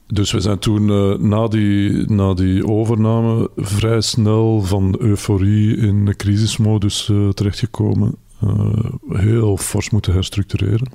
[0.07, 6.05] Dus we zijn toen uh, na, die, na die overname vrij snel van euforie in
[6.05, 8.15] de crisismodus terechtgekomen.
[9.09, 10.91] heel fors moeten herstructureren.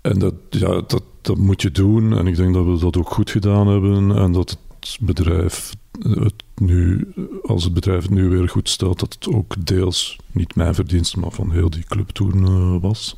[0.00, 2.16] En dat, ja, dat, dat moet je doen.
[2.16, 4.16] En ik denk dat we dat ook goed gedaan hebben.
[4.16, 4.58] En dat het
[5.00, 7.08] bedrijf het nu,
[7.42, 11.18] als het bedrijf het nu weer goed stelt, dat het ook deels niet mijn verdienste,
[11.18, 13.16] maar van heel die club toen uh, was.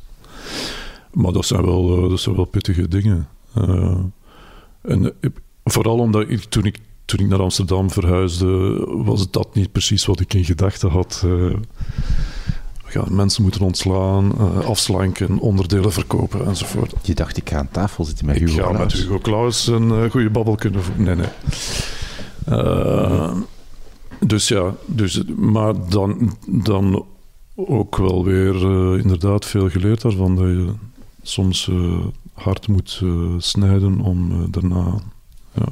[1.11, 3.27] Maar dat zijn wel, uh, dat zijn wel pittige dingen.
[3.57, 3.99] Uh,
[4.81, 5.13] en
[5.63, 10.33] vooral omdat toen, ik, toen ik naar Amsterdam verhuisde, was dat niet precies wat ik
[10.33, 11.25] in gedachten had.
[12.93, 16.93] Ja, mensen moeten ontslaan, uh, afslanken, onderdelen verkopen enzovoort.
[17.01, 18.69] Je dacht, ik ga aan tafel zitten met Hugo Claus.
[18.69, 21.03] Ik ga met Hugo Claus een uh, goede babbel kunnen voeren.
[21.03, 21.27] Nee, nee.
[22.49, 23.37] Uh,
[24.19, 27.05] dus ja, dus, maar dan, dan
[27.55, 28.55] ook wel weer
[28.99, 30.35] inderdaad veel geleerd daarvan.
[30.35, 30.73] Dat je
[31.21, 31.71] soms
[32.33, 33.01] hard moet
[33.37, 35.01] snijden om daarna
[35.53, 35.67] ja,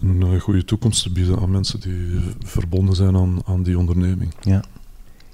[0.00, 4.34] een goede toekomst te bieden aan mensen die verbonden zijn aan, aan die onderneming.
[4.40, 4.64] Ja.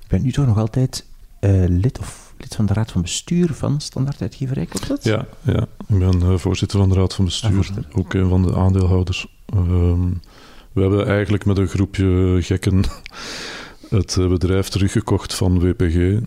[0.07, 1.05] Je bent nu toch nog altijd
[1.40, 5.05] uh, lid, of, lid van de raad van bestuur van Standaard Uitgeverij, klopt dat?
[5.05, 5.66] Ja, ja.
[5.88, 9.27] ik ben uh, voorzitter van de raad van bestuur, ah, ook een van de aandeelhouders.
[9.55, 9.61] Uh,
[10.73, 12.85] we hebben eigenlijk met een groepje gekken
[13.88, 16.21] het eh, bedrijf teruggekocht van WPG.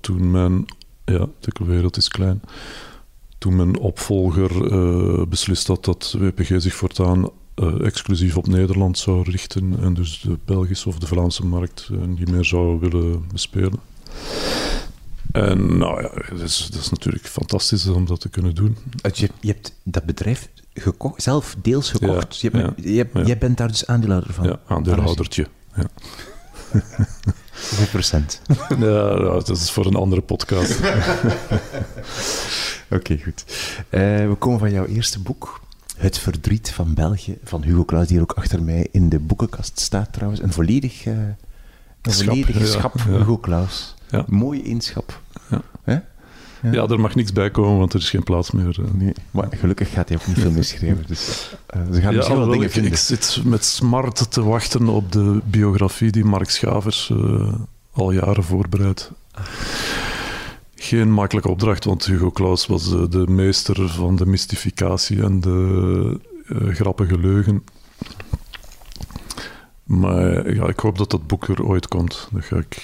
[0.00, 0.64] toen mijn,
[1.04, 2.40] ja, de wereld is klein,
[3.38, 9.78] toen mijn opvolger beslist had dat WPG zich voortaan uh, exclusief op Nederland zou richten
[9.80, 13.80] en dus de Belgische of de Vlaamse markt uh, niet meer zou willen bespelen.
[15.32, 18.76] En nou ja, dat is, dat is natuurlijk fantastisch om dat te kunnen doen.
[19.12, 22.40] Je, je hebt dat bedrijf gekocht, zelf deels gekocht.
[22.40, 23.22] Ja, je hebt, ja, je hebt, ja.
[23.22, 24.44] Jij bent daar dus aandeelhouder van?
[24.44, 25.46] Ja, aandeelhoudertje.
[25.74, 25.86] Ja.
[27.52, 28.40] Hoeveel procent?
[28.78, 30.78] ja, dat is voor een andere podcast.
[32.90, 33.44] Oké, okay, goed.
[33.90, 35.60] Uh, we komen van jouw eerste boek.
[35.98, 39.80] Het verdriet van België, van Hugo Claus, die hier ook achter mij in de boekenkast
[39.80, 40.42] staat trouwens.
[40.42, 41.14] Een volledig, uh,
[42.02, 43.94] een schap, volledige schap, ja, Hugo Claus.
[44.10, 44.24] Ja.
[44.26, 45.20] Mooie inschap.
[45.50, 45.62] Ja.
[45.84, 46.02] Ja.
[46.72, 46.86] ja.
[46.86, 48.76] er mag niks bij komen, want er is geen plaats meer.
[48.80, 48.86] Uh.
[48.92, 51.04] Nee, maar gelukkig gaat hij ook niet veel misschrijven.
[51.06, 52.92] Dus uh, ze gaan misschien wel dingen ik, vinden.
[52.92, 57.12] Ik zit met smart te wachten op de biografie die Mark Schavers
[57.92, 59.10] al jaren voorbereidt
[60.78, 66.20] geen makkelijke opdracht, want Hugo Claus was de, de meester van de mystificatie en de
[66.46, 67.64] uh, grappige leugen.
[69.84, 72.28] Maar ja, ik hoop dat dat boek er ooit komt.
[72.32, 72.82] Dat ga ik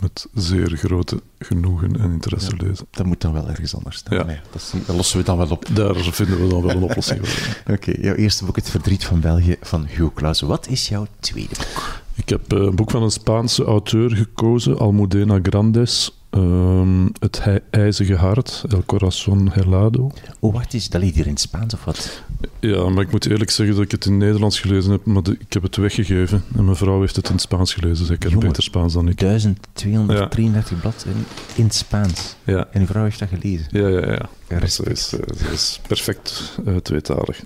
[0.00, 2.86] met zeer grote genoegen en interesse ja, lezen.
[2.90, 4.18] Dat moet dan wel ergens anders staan.
[4.18, 4.24] Ja.
[4.24, 5.66] Nee, dat, dat, lossen we dan wel op.
[5.74, 7.56] Daar vinden we dan wel een oplossing voor.
[7.60, 10.40] Oké, okay, jouw eerste boek, Het Verdriet van België, van Hugo Claus.
[10.40, 12.00] Wat is jouw tweede boek?
[12.14, 16.21] Ik heb een boek van een Spaanse auteur gekozen, Almudena Grandes.
[16.34, 20.12] Um, het ijzige hart, El Corazon Helado.
[20.40, 22.22] Oh, wacht eens, dat ligt hier in het Spaans of wat?
[22.60, 25.22] Ja, maar ik moet eerlijk zeggen dat ik het in het Nederlands gelezen heb, maar
[25.22, 26.44] de, ik heb het weggegeven.
[26.56, 29.08] En mijn vrouw heeft het in het Spaans gelezen, dus ik heb beter Spaans dan
[29.08, 29.18] ik.
[29.18, 30.76] 1233 ja.
[30.80, 32.36] bladzijden in het Spaans.
[32.44, 32.68] Ja.
[32.70, 33.66] En uw vrouw heeft dat gelezen?
[33.70, 34.28] Ja, ja, ja.
[34.48, 35.14] Dat is, is,
[35.52, 37.40] is, perfect uh, tweetalig.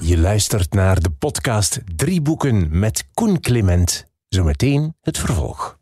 [0.00, 4.04] Je luistert naar de podcast Drie Boeken met Koen Clement.
[4.28, 5.79] Zometeen het vervolg.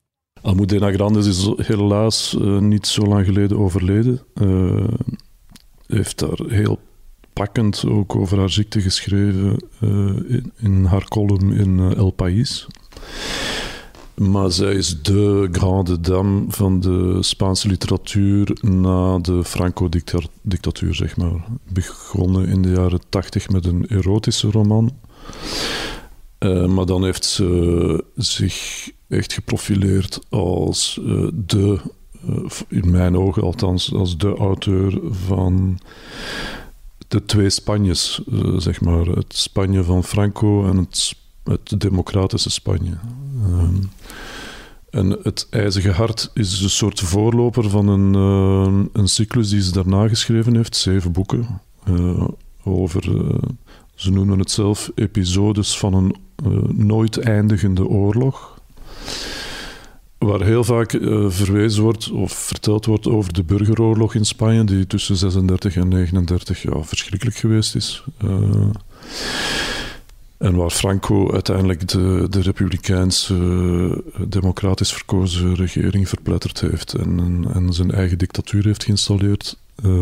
[0.49, 4.21] Almudena Grandes is helaas uh, niet zo lang geleden overleden.
[4.43, 4.89] Uh,
[5.87, 6.79] heeft daar heel
[7.33, 9.91] pakkend ook over haar ziekte geschreven uh,
[10.29, 12.67] in, in, haar column in El País.
[14.15, 21.45] Maar zij is de grande dame van de Spaanse literatuur na de Franco-dictatuur, zeg maar.
[21.73, 24.93] Begonnen in de jaren tachtig met een erotische roman.
[26.69, 31.01] Maar dan heeft ze zich echt geprofileerd als
[31.33, 31.79] de,
[32.69, 35.79] in mijn ogen althans, als de auteur van
[37.09, 38.21] de twee Spanjes,
[38.57, 39.07] zeg maar.
[39.07, 42.99] Het Spanje van Franco en het, het democratische Spanje.
[43.43, 43.77] Ehm,
[44.91, 48.15] en het IJzige Hart is een soort voorloper van een,
[48.93, 52.29] een cyclus die ze daarna geschreven heeft, zeven boeken, uh,
[52.65, 53.31] over,
[53.99, 56.17] ze noemen het zelf, episodes van een
[56.87, 58.61] nooit eindigende oorlog.
[60.19, 60.91] Waar heel vaak
[61.29, 66.63] verwezen wordt of verteld wordt over de burgeroorlog in Spanje, die tussen 36 en 39
[66.63, 68.05] ja, verschrikkelijk geweest is.
[70.39, 73.35] En waar Franco uiteindelijk de, de republikeinse,
[74.15, 79.59] eh, democratisch verkozen regering verpletterd heeft en, en zijn eigen dictatuur heeft geïnstalleerd,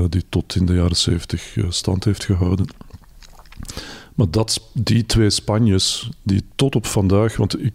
[0.09, 2.67] die tot in de jaren zeventig eh, stand heeft gehouden.
[4.15, 7.75] Maar dat, die twee Spanjes, die tot op vandaag, want ik,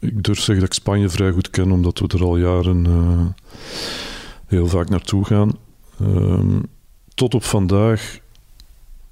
[0.00, 3.26] ik durf zeggen dat ik Spanje vrij goed ken, omdat we er al jaren uh,
[4.46, 5.52] heel vaak naartoe gaan.
[6.02, 6.58] Uh,
[7.14, 8.18] tot op vandaag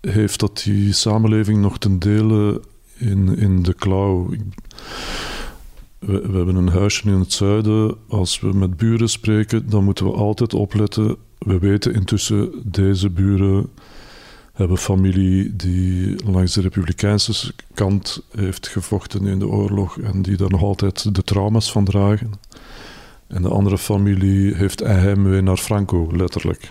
[0.00, 2.62] heeft dat die samenleving nog ten dele
[2.96, 4.28] in, in de klauw.
[5.98, 7.96] We, we, hebben een huisje in het zuiden.
[8.08, 11.16] Als we met buren spreken, dan moeten we altijd opletten.
[11.38, 13.68] We weten intussen, deze buren
[14.54, 20.50] hebben familie die langs de republikeinse kant heeft gevochten in de oorlog en die daar
[20.50, 22.30] nog altijd de trauma's van dragen.
[23.26, 26.70] En de andere familie heeft heimwee naar Franco, letterlijk.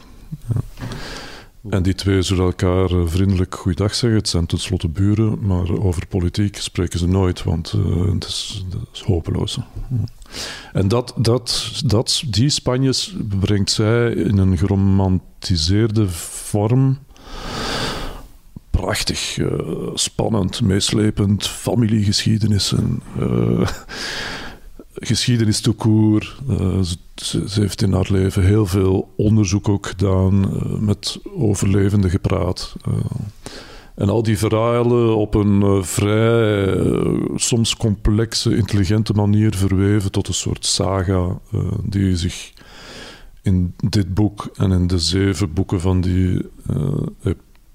[1.69, 4.19] En die twee zullen elkaar eh, vriendelijk goeiedag zeggen.
[4.19, 9.01] Het zijn tenslotte buren, maar over politiek spreken ze nooit, want uh, het, is, is,
[9.01, 9.59] hopeloos.
[10.73, 16.97] En dat, dat, dat, die Spanjes brengt zij in een geromantiseerde vorm.
[18.69, 19.49] Prachtig, uh,
[19.93, 23.01] spannend, meeslepend, familiegeschiedenissen.
[23.19, 23.67] Uh,
[24.95, 26.37] geschiedenis toekoer.
[26.49, 26.81] Uh,
[27.15, 32.75] ze, ze, heeft in haar leven heel veel onderzoek ook gedaan, met overlevenden gepraat.
[33.95, 36.77] En al die verhalen op een vrij,
[37.35, 41.39] soms complexe, intelligente manier verweven tot een soort saga
[41.83, 42.52] die zich
[43.43, 46.49] in dit boek en in de zeven boeken van die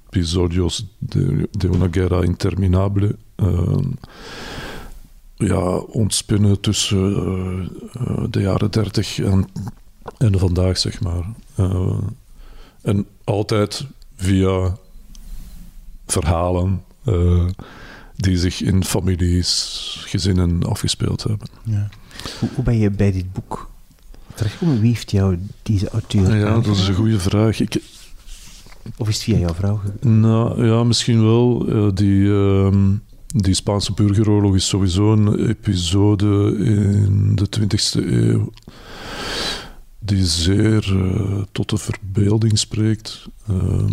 [0.09, 3.17] episodios de, de una guerra interminable
[5.35, 7.13] ja, ontspinnen tussen
[8.01, 9.49] uh, de jaren dertig en,
[10.19, 11.25] en vandaag, zeg maar.
[12.83, 14.77] En altijd via
[16.07, 16.83] verhalen
[18.17, 21.49] die zich in families, gezinnen afgespeeld hebben.
[21.63, 21.89] Ja.
[22.55, 23.71] Hoe, ben je bij dit boek
[24.39, 24.81] terechtgekomen?
[24.81, 27.61] Wie heeft jou deze auteur Ja, dat is een goede vraag.
[27.61, 27.83] Ik,
[28.97, 29.81] of is het via jouw vrouw?
[30.01, 31.65] Nou ja, misschien wel.
[31.95, 32.21] die...
[32.21, 32.75] Uh,
[33.35, 38.53] die Spaanse burgeroorlog is sowieso een episode in de 20e eeuw
[39.99, 43.29] die zeer uh, tot de verbeelding spreekt.
[43.51, 43.85] Uh,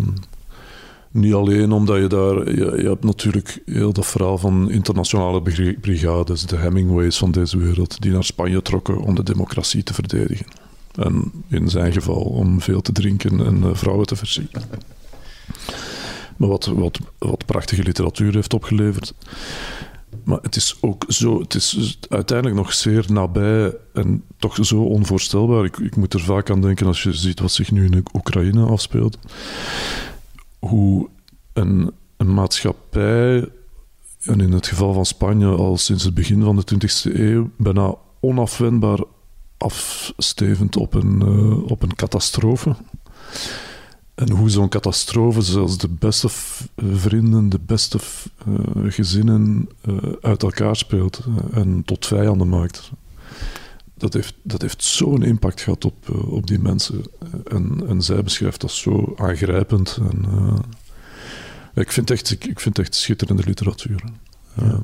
[1.16, 2.54] niet alleen omdat je daar...
[2.54, 5.42] Je, hebt natuurlijk heel dat verhaal van internationale
[5.80, 10.46] brigades, de Hemingways van deze wereld, die naar Spanje trokken om de democratie te verdedigen.
[10.94, 14.62] En in zijn geval om veel te drinken en uh, vrouwen te versieren.
[16.36, 19.14] Maar wat, wat, wat prachtige literatuur heeft opgeleverd.
[20.24, 25.64] Maar het is ook zo, het is uiteindelijk nog zeer nabij en toch zo onvoorstelbaar.
[25.64, 28.66] Ik, ik moet er vaak aan denken als je ziet wat zich nu in Oekraïne
[28.66, 29.18] afspeelt.
[30.68, 31.08] Hoe
[31.52, 33.48] een, maatschappij,
[34.22, 37.94] en in het geval van Spanje al sinds het begin van de 20e eeuw, bijna
[38.20, 38.98] onafwendbaar
[39.56, 42.76] afstevend op een, uh, op een catastrofe.
[44.14, 46.28] En hoe zo'n catastrofe zelfs de beste
[46.76, 47.98] vrienden, de beste
[48.48, 52.90] uh, gezinnen uh, uit elkaar speelt en tot vijanden maakt.
[53.96, 57.02] Dat heeft, dat heeft zo'n impact gehad op, op die mensen.
[57.44, 59.98] En, en zij beschrijft dat zo aangrijpend.
[60.10, 60.24] En,
[61.74, 64.04] ik, vind echt, ik, ik vind echt schitterende literatuur.
[64.54, 64.80] Ja.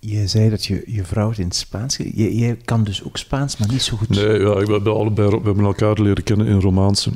[0.00, 1.96] Je zei dat je, je vrouw het in het Spaans...
[1.96, 4.08] Je, je kan dus ook Spaans, maar niet zo goed...
[4.08, 7.10] Nee, ja, we, hebben allebei, we hebben elkaar leren kennen in Romaanse.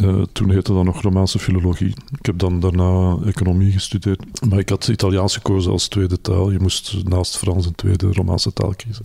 [0.00, 1.94] Uh, toen heette dat nog Romaanse filologie.
[2.18, 4.48] Ik heb dan daarna economie gestudeerd.
[4.48, 6.50] Maar ik had Italiaans gekozen als tweede taal.
[6.50, 9.04] Je moest naast Frans een tweede Romaanse taal kiezen.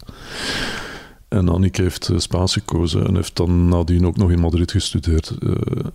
[1.29, 5.35] En Annick heeft uh, Spaans gekozen en heeft dan nadien ook nog in Madrid gestudeerd.
[5.39, 5.53] Uh,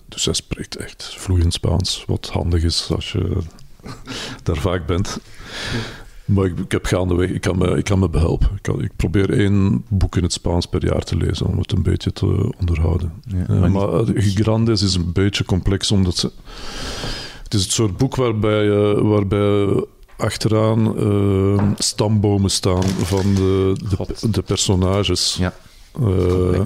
[0.08, 3.36] dus zij spreekt echt vloeiend Spaans, wat handig is als je
[4.42, 5.18] daar vaak bent.
[6.24, 8.50] Maar ik, ik, heb gaandeweg, ik kan me, ik kan me behelpen.
[8.54, 11.72] Ik, kan, ik, probeer één boek in het Spaans per jaar te lezen om het
[11.72, 13.12] een beetje te onderhouden.
[13.26, 16.30] Ja, maar, uh, maar Grandes is een beetje complex, omdat ze,
[17.42, 19.84] het is het soort boek waarbij, uh, waarbij
[20.16, 25.36] achteraan uh, stambomen staan van de, de, de personages.
[25.38, 25.52] Ja.
[26.00, 26.60] Uh,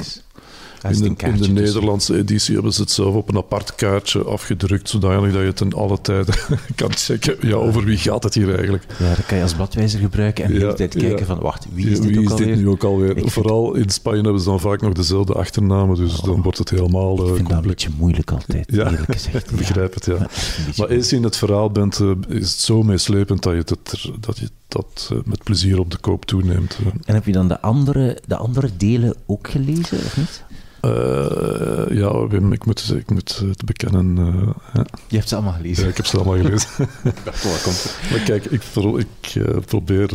[0.83, 4.89] in de, in de Nederlandse editie hebben ze het zelf op een apart kaartje afgedrukt,
[4.89, 6.35] zodanig dat je het in alle tijden
[6.75, 7.37] kan checken.
[7.41, 8.85] Ja, over wie gaat het hier eigenlijk?
[8.99, 11.91] Ja, dat kan je als bladwijzer gebruiken en de hele tijd kijken van, wacht, wie
[11.91, 12.47] is dit, wie ook is alweer?
[12.47, 13.31] dit nu ook alweer?
[13.31, 17.29] Vooral in Spanje hebben ze dan vaak nog dezelfde achternamen, dus dan wordt het helemaal
[17.29, 19.51] Ik vind dat een beetje moeilijk altijd, Ja, eerlijk gezegd.
[19.51, 20.29] ik begrijp het, ja.
[20.77, 24.11] Maar eens je in het verhaal bent, uh, is het zo meeslepend dat je dat,
[24.21, 26.79] dat, je dat uh, met plezier op de koop toeneemt.
[27.05, 30.45] En heb je dan de andere, de andere delen ook gelezen, of niet?
[30.83, 34.17] Uh, ja, Wim, ik moet, ik moet het bekennen.
[34.19, 34.81] Uh, hè?
[35.09, 35.85] Je hebt ze allemaal gelezen?
[35.85, 36.69] Ja, ik heb ze allemaal gelezen.
[37.25, 37.97] Wat komt?
[38.11, 40.11] Maar kijk, ik, pro, ik uh, probeer...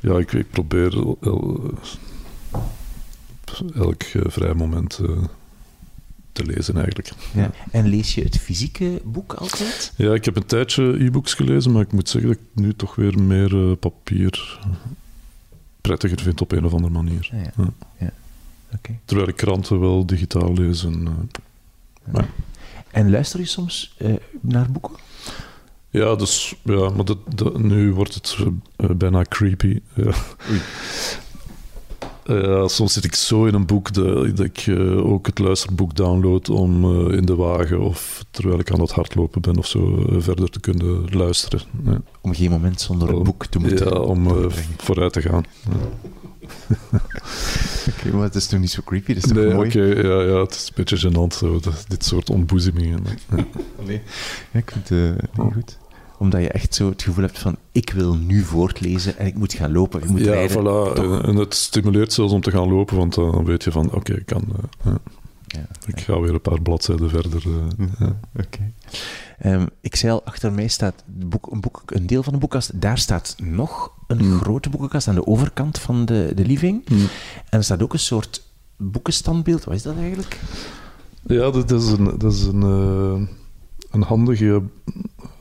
[0.00, 1.74] ja, ik, ik probeer el,
[3.74, 5.00] elk vrij moment
[6.32, 7.12] te lezen eigenlijk.
[7.34, 7.50] Ja.
[7.70, 9.92] En lees je het fysieke boek altijd?
[9.96, 12.94] Ja, ik heb een tijdje e-books gelezen, maar ik moet zeggen dat ik nu toch
[12.94, 14.58] weer meer papier
[15.80, 17.30] prettiger vind op een of andere manier.
[17.56, 17.66] Ah,
[17.98, 18.12] ja.
[18.74, 18.78] Ja.
[18.78, 19.00] Okay.
[19.04, 20.84] Terwijl ik kranten wel digitaal lees.
[20.84, 21.28] En,
[22.12, 22.26] ja.
[22.90, 24.92] en luister je soms uh, naar boeken?
[25.90, 28.36] Ja, dus, ja maar dat, dat, nu wordt het
[28.76, 29.80] uh, bijna creepy.
[32.26, 32.68] Ja.
[32.68, 37.00] soms zit ik zo in een boek dat, dat ik ook het luisterboek download om
[37.10, 41.04] in de wagen of terwijl ik aan het hardlopen ben of zo verder te kunnen
[41.10, 41.60] luisteren.
[41.84, 42.00] Ja.
[42.20, 45.44] Om geen moment zonder een boek te moeten Ja, om vooruit te gaan.
[47.88, 49.14] Oké, okay, maar het is toch niet zo creepy?
[49.14, 49.68] Dat is toch nee, mooi?
[49.68, 53.02] oké, okay, ja, ja, het is een beetje gênant, zo, dat, dit soort ontboezemingen.
[53.86, 54.02] Nee,
[54.52, 55.10] ja, ik vind het uh,
[55.44, 55.78] niet goed.
[56.18, 59.52] Omdat je echt zo het gevoel hebt van, ik wil nu voortlezen en ik moet
[59.52, 60.56] gaan lopen, ik moet ja, rijden.
[60.56, 60.96] Voilà.
[60.98, 63.96] En, en, het stimuleert zelfs om te gaan lopen, want dan weet je van, oké,
[63.96, 64.44] okay, ik kan...
[64.86, 64.94] Uh,
[65.46, 67.42] ja, ik ga weer een paar bladzijden verder.
[67.46, 68.72] Uh, oké.
[69.46, 72.80] Um, ik zei al, achter mij staat boek, een, boek, een deel van de boekkast.
[72.80, 74.28] Daar staat nog een Hmm.
[74.28, 74.38] mm.
[74.38, 76.88] grote boekenkast aan de overkant van de, de living.
[76.88, 76.98] Mm.
[77.50, 78.42] En er staat ook een soort
[78.76, 79.64] boekenstandbeeld.
[79.64, 80.40] Wat is dat eigenlijk?
[81.26, 83.28] Ja, dat is een, dat is een, uh,
[83.90, 84.62] een handige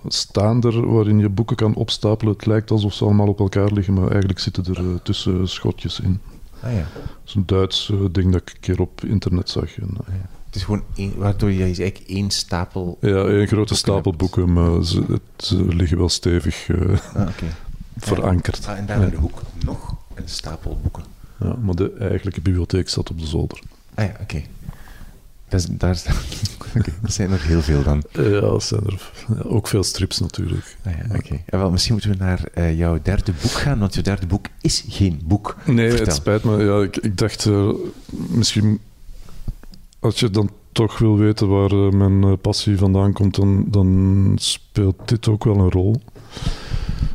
[0.07, 2.33] staander waarin je boeken kan opstapelen.
[2.33, 5.99] Het lijkt alsof ze allemaal op elkaar liggen, maar eigenlijk zitten er uh, tussen schotjes
[5.99, 6.19] in.
[6.59, 6.87] Ah, ja.
[6.93, 9.77] Dat is een Duits uh, ding dat ik een keer op internet zag.
[9.77, 10.29] En, ah, ja.
[10.53, 12.97] Het is gewoon één, waardoor je eigenlijk één stapel.
[13.01, 17.49] Ja, één grote stapel boeken, maar ze, het, ze liggen wel stevig uh, ah, okay.
[17.97, 18.67] verankerd.
[18.67, 21.03] Ah, en daar in de hoek nog een stapel boeken.
[21.39, 23.59] Ja, maar de eigenlijke bibliotheek staat op de zolder.
[23.93, 24.21] Ah ja, oké.
[24.21, 24.47] Okay.
[25.69, 26.01] Daar,
[26.75, 26.93] okay.
[27.11, 28.03] zijn er heel veel dan.
[28.11, 30.77] Ja, dat zijn er ook veel strips natuurlijk.
[30.83, 31.15] Ah ja, oké.
[31.15, 31.43] Okay.
[31.45, 34.45] Ja, wel, misschien moeten we naar uh, jouw derde boek gaan, want jouw derde boek
[34.61, 35.55] is geen boek.
[35.65, 36.05] Nee, Vertel.
[36.05, 36.63] het spijt me.
[36.63, 37.69] Ja, ik, ik dacht, uh,
[38.11, 38.79] misschien
[40.03, 44.31] als je dan toch wil weten waar uh, mijn uh, passie vandaan komt, dan, dan,
[44.35, 46.01] speelt dit ook wel een rol.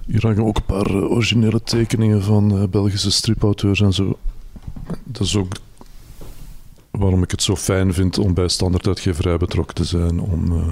[0.07, 4.19] Hier hangen ook een paar uh, originele tekeningen van Belgische stripauteurs en zo.
[5.05, 5.53] Dat is ook
[6.91, 10.63] waarom ik het zo fijn vind om bij standaarduitgeverij betrokken te zijn, om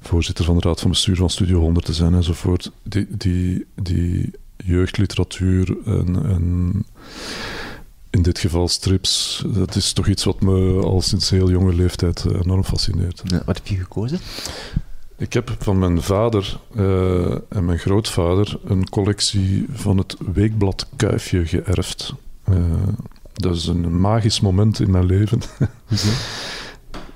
[0.00, 2.70] voorzitter van de raad van bestuur van Studio 100 te zijn enzovoort.
[2.82, 6.84] Die, die, die jeugdliteratuur en, en
[8.10, 12.24] in dit geval strips, dat is toch iets wat me al sinds heel jonge leeftijd
[12.24, 13.22] enorm fascineert.
[13.24, 14.20] Ja, wat heb je gekozen?
[15.18, 21.46] Ik heb van mijn vader uh, en mijn grootvader een collectie van het weekblad Kuifje
[21.46, 22.14] geërfd.
[22.50, 22.56] Uh,
[23.32, 25.40] dat is een magisch moment in mijn leven.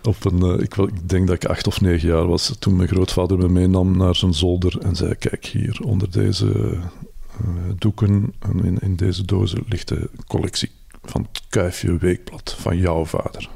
[0.02, 2.88] Op een, uh, ik, ik, denk dat ik acht of negen jaar was toen mijn
[2.88, 6.78] grootvader me meenam naar zijn zolder en zei: Kijk, hier onder deze
[7.78, 10.70] doeken en in, in, deze dozen ligt de collectie
[11.10, 13.48] van het Kuifje Weekblad van jouw vader.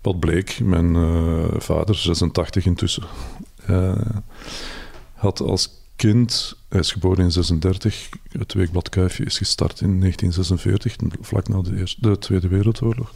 [0.00, 3.02] Wat bleek, mijn uh, vader, 86 intussen,
[5.14, 8.08] had als kind, hij is geboren in 36,
[8.38, 13.12] het weekblad Kuifje is gestart in 1946, vlak na de, eerste, de Tweede Wereldoorlog.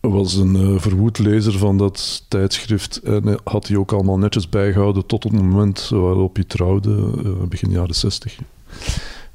[0.00, 5.06] Was een uh, verwoed lezer van dat tijdschrift en had hij ook allemaal netjes bijgehouden
[5.06, 8.38] tot het moment waarop hij trouwde, uh, begin jaren 60.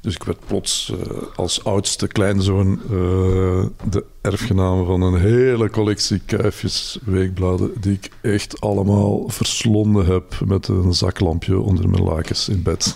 [0.04, 0.98] Dus ik werd plots uh,
[1.36, 8.60] als oudste kleinzoon uh, de erfgename van een hele collectie kuifjes weekbladen die ik echt
[8.60, 12.94] allemaal verslonden heb met een zaklampje onder mijn lakens in bed.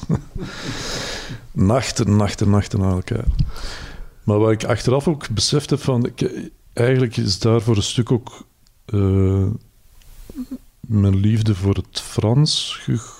[1.52, 3.26] nachten, nachten, nachten aan elkaar.
[4.22, 6.11] Maar wat ik achteraf ook beseft heb van...
[6.72, 8.44] Eigenlijk is daar voor een stuk ook
[8.86, 9.46] uh,
[10.80, 13.17] mijn liefde voor het Frans gegroeid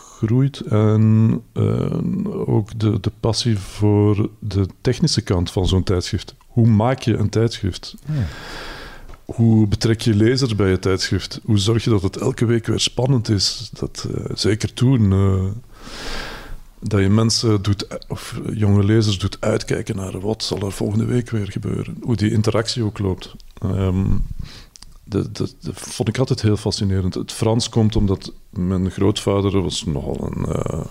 [0.69, 6.35] en uh, ook de, de passie voor de technische kant van zo'n tijdschrift.
[6.47, 7.95] Hoe maak je een tijdschrift?
[8.07, 8.27] Ja.
[9.25, 11.41] hoe betrek je lezers bij je tijdschrift?
[11.45, 13.71] Hoe zorg je dat het elke week weer spannend is?
[13.73, 15.13] Dat, uh, zeker toen.
[15.13, 15.45] Uh,
[16.81, 21.31] dat je mensen doet, of jonge lezers doet uitkijken naar wat zal er volgende week
[21.31, 21.97] weer gebeuren.
[22.03, 23.35] Hoe die interactie ook loopt.
[23.65, 24.27] Um,
[25.09, 27.15] dat, dat, vond ik altijd heel fascinerend.
[27.15, 30.85] Het Frans komt omdat mijn grootvader was nogal een, uh,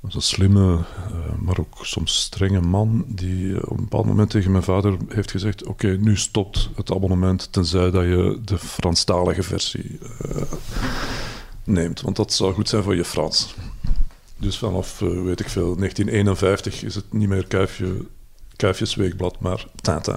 [0.00, 3.04] was een slimme, uh, maar ook soms strenge man.
[3.08, 7.52] Die op een bepaald moment tegen mijn vader heeft gezegd: Oké, nu stopt het abonnement,
[7.52, 9.98] tenzij dat je de Franstalige versie
[11.64, 12.00] neemt.
[12.00, 13.54] Want dat zou goed zijn voor je Frans.
[14.36, 18.06] Dus vanaf, weet ik veel, 1951 is het niet meer Kuifje,
[18.56, 20.16] Kuifjesweekblad, maar Tintin.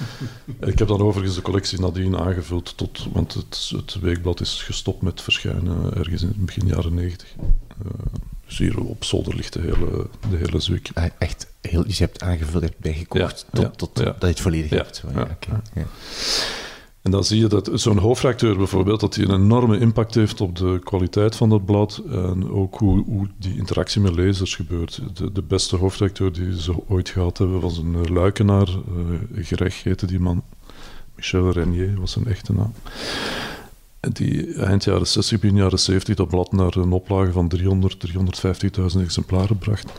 [0.60, 5.02] Ik heb dan overigens de collectie nadien aangevuld tot, want het, het weekblad is gestopt
[5.02, 7.28] met verschijnen ergens in begin jaren 90.
[7.38, 7.92] Uh,
[8.46, 10.90] dus hier op zolder ligt de hele, de hele zwik.
[10.94, 14.04] Ah, echt, heel, dus je hebt aangevuld, hebt bijgekocht ja, tot, tot ja.
[14.04, 15.02] dat je het volledig hebt.
[15.06, 15.86] Okay.
[17.02, 20.56] En dan zie je dat zo'n hoofdredacteur bijvoorbeeld, dat hij een enorme impact heeft op
[20.56, 25.00] de kwaliteit van dat blad en ook hoe, hoe die interactie met lezers gebeurt.
[25.14, 30.06] De, de beste hoofdredacteur die ze ooit gehad hebben was een luikenaar, uh, Greg heette
[30.06, 30.42] die man.
[31.14, 32.72] Michel Renier was zijn echte naam.
[34.00, 38.06] En die eind jaren 60, begin jaren 70 dat blad naar een oplage van 300,
[38.96, 39.92] 350.000 exemplaren bracht.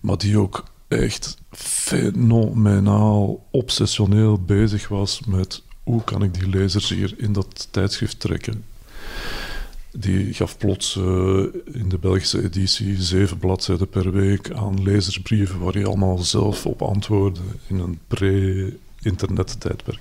[0.00, 7.14] Maar die ook echt fenomenaal, obsessioneel bezig was met hoe kan ik die lezers hier
[7.16, 8.64] in dat tijdschrift trekken.
[9.92, 11.04] Die gaf plots uh,
[11.72, 16.82] in de Belgische editie zeven bladzijden per week aan lezersbrieven waar je allemaal zelf op
[16.82, 20.00] antwoordde in een pre-internet tijdperk.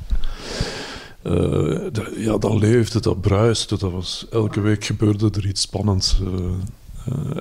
[1.24, 6.20] Uh, ja, dat leefde, dat bruiste, dat was, elke week gebeurde er iets spannends.
[6.22, 6.52] Uh,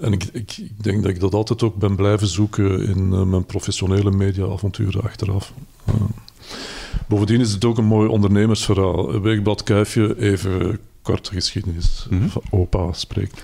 [0.01, 3.47] en ik, ik, ik, denk dat ik dat altijd ook ben blijven zoeken in mijn
[3.47, 5.53] professionele mediaavonturen achteraf.
[7.09, 9.21] Bovendien is het ook een mooi ondernemersverhaal.
[9.21, 12.29] Weekblad Kuifje, even korte geschiedenis mm -hmm.
[12.29, 13.43] van opa spreekt.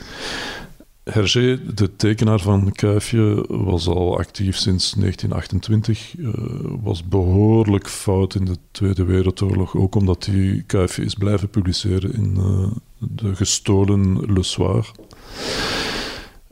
[1.10, 6.14] Hergé, de tekenaar van Kuifje, was al actief sinds 1928.
[6.18, 6.30] Uh,
[6.82, 9.76] was behoorlijk fout in de Tweede Wereldoorlog.
[9.76, 12.66] Ook omdat hij Kuifje is blijven publiceren in uh,
[12.98, 14.90] de gestolen Le Soir.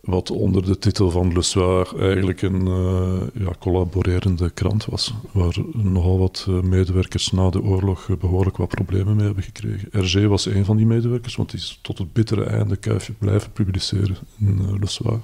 [0.06, 5.14] Wat onder de titel van Le Soir eigenlijk een uh, ja, collaborerende krant was.
[5.32, 9.88] Waar nogal wat medewerkers na de oorlog behoorlijk wat problemen mee hebben gekregen.
[9.90, 13.52] Hergé was een van die medewerkers, want die is tot het bittere einde Kuifje blijven
[13.52, 15.20] publiceren in uh, Le Soir.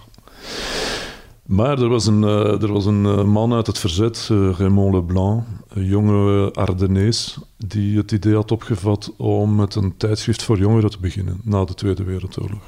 [1.46, 6.52] Maar er was een, er was een man uit het verzet, Raymond Leblanc, een jonge
[6.52, 11.64] Ardennees, die het idee had opgevat om met een tijdschrift voor jongeren te beginnen na
[11.64, 12.62] de Tweede Wereldoorlog.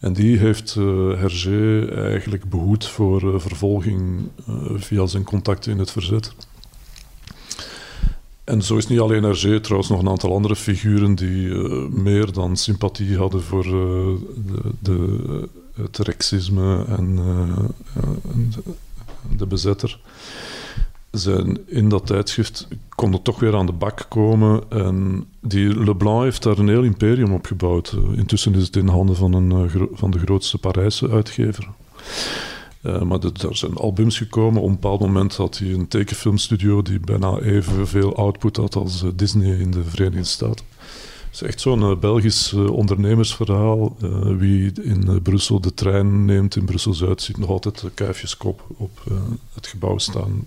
[0.00, 5.78] En die heeft uh, Hergé eigenlijk behoed voor uh, vervolging uh, via zijn contacten in
[5.78, 6.32] het verzet.
[8.44, 11.54] En zo is niet alleen Hergé, trouwens nog een aantal andere figuren die
[11.88, 13.64] meer dan sympathie hadden voor
[14.80, 17.18] de, het rexisme en,
[18.32, 18.52] en
[19.36, 20.00] de bezetter
[21.10, 24.62] zijn in dat tijdschrift konden toch weer aan de bak komen.
[24.68, 27.96] En die Leblanc heeft daar een heel imperium op gebouwd.
[28.16, 31.68] Intussen is het in handen van, een, van de grootste Parijse uitgever.
[32.82, 34.62] Uh, maar er zijn albums gekomen.
[34.62, 39.58] Op een bepaald moment had hij een tekenfilmstudio die bijna evenveel output had als Disney
[39.58, 40.64] in de Verenigde Staten.
[41.30, 43.96] Het is echt zo'n Belgisch ondernemersverhaal.
[44.38, 49.00] wie in Brussel de trein neemt in Brussel-Zuid ziet nog altijd de kuifjeskop op
[49.54, 50.46] het gebouw staan.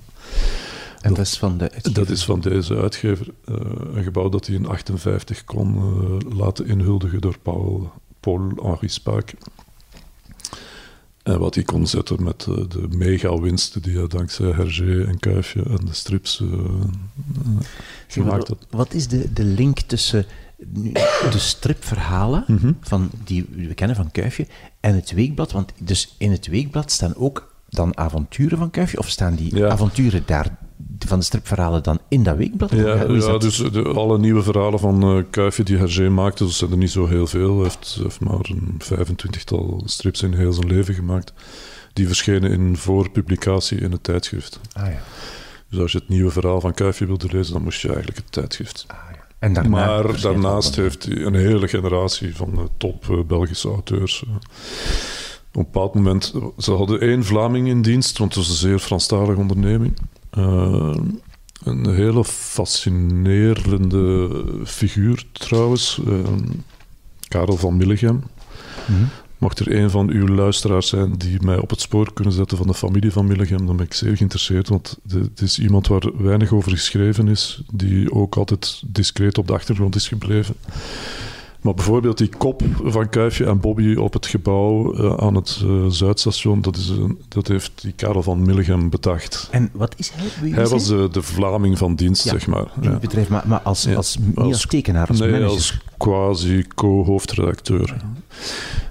[1.01, 1.93] En dat, dat, is van de uitgever.
[1.93, 3.27] Dat is van deze uitgever.
[3.45, 3.55] Uh,
[3.93, 9.33] een gebouw dat hij in 58 kon uh, laten inhuldigen door Paul, Paul-Henri Spaak.
[11.23, 15.63] En wat hij kon zetten met uh, de mega-winsten die hij dankzij Hergé en Kuifje
[15.63, 16.43] en de strips
[18.07, 18.67] gemaakt had.
[18.69, 20.25] Wat is de, de link tussen
[21.31, 22.51] de stripverhalen Mhm.
[22.51, 22.77] mm -hmm.
[22.81, 24.47] van, die we kennen van Kuifje
[24.79, 25.51] en het weekblad?
[25.51, 28.97] Want dus in het weekblad staan ook dan avonturen van Kuifje?
[28.97, 29.69] Of staan die ja.
[29.69, 30.57] avonturen daar
[30.99, 32.71] van de stripverhalen dan in dat weekblad?
[32.71, 36.71] Ja, ja dus de, alle nieuwe verhalen van uh, Kuifje die Hergé maakte, dat zijn
[36.71, 37.55] er niet zo heel veel.
[37.55, 41.33] Hij heeft, heeft maar een 25-tal strips in heel zijn leven gemaakt.
[41.93, 44.59] Die verschenen in voorpublicatie in het tijdschrift.
[44.73, 45.01] Ah, ja.
[45.69, 48.31] Dus als je het nieuwe verhaal van Kuifje wilde lezen, dan moest je eigenlijk het
[48.31, 48.85] tijdschrift.
[48.87, 49.25] Ah, ja.
[49.39, 54.23] En daarna maar daarnaast heeft hij een hele generatie van uh, top uh, Belgische auteurs.
[55.53, 58.79] Op een bepaald moment, ze hadden één Vlaming in dienst, want het was een zeer
[58.79, 59.93] Franstalige onderneming.
[60.37, 60.95] Uh,
[61.63, 64.29] een hele fascinerende
[64.65, 66.19] figuur trouwens, uh,
[67.27, 68.15] Karel van Millegem.
[68.15, 68.23] Mm
[68.85, 69.09] -hmm.
[69.37, 72.67] Mocht er een van uw luisteraars zijn die mij op het spoor kunnen zetten van
[72.67, 76.51] de familie van Millegem, dan ben ik zeer geïnteresseerd, want het is iemand waar weinig
[76.51, 80.55] over geschreven is, die ook altijd discreet op de achtergrond is gebleven.
[81.63, 85.85] Maar bijvoorbeeld die kop van Kuifje en Bobby op het gebouw uh, aan het uh,
[85.87, 89.47] Zuidstation, dat, is een, dat heeft die Karel van Milligem bedacht.
[89.51, 90.25] En wat is hij?
[90.41, 92.65] Wie hij was de, de Vlaming van dienst, ja, zeg maar.
[92.81, 95.49] In het bedrijf, maar, maar als, als, niet als, tekenaar, als nee, manager?
[95.55, 97.95] als quasi-co-hoofdredacteur.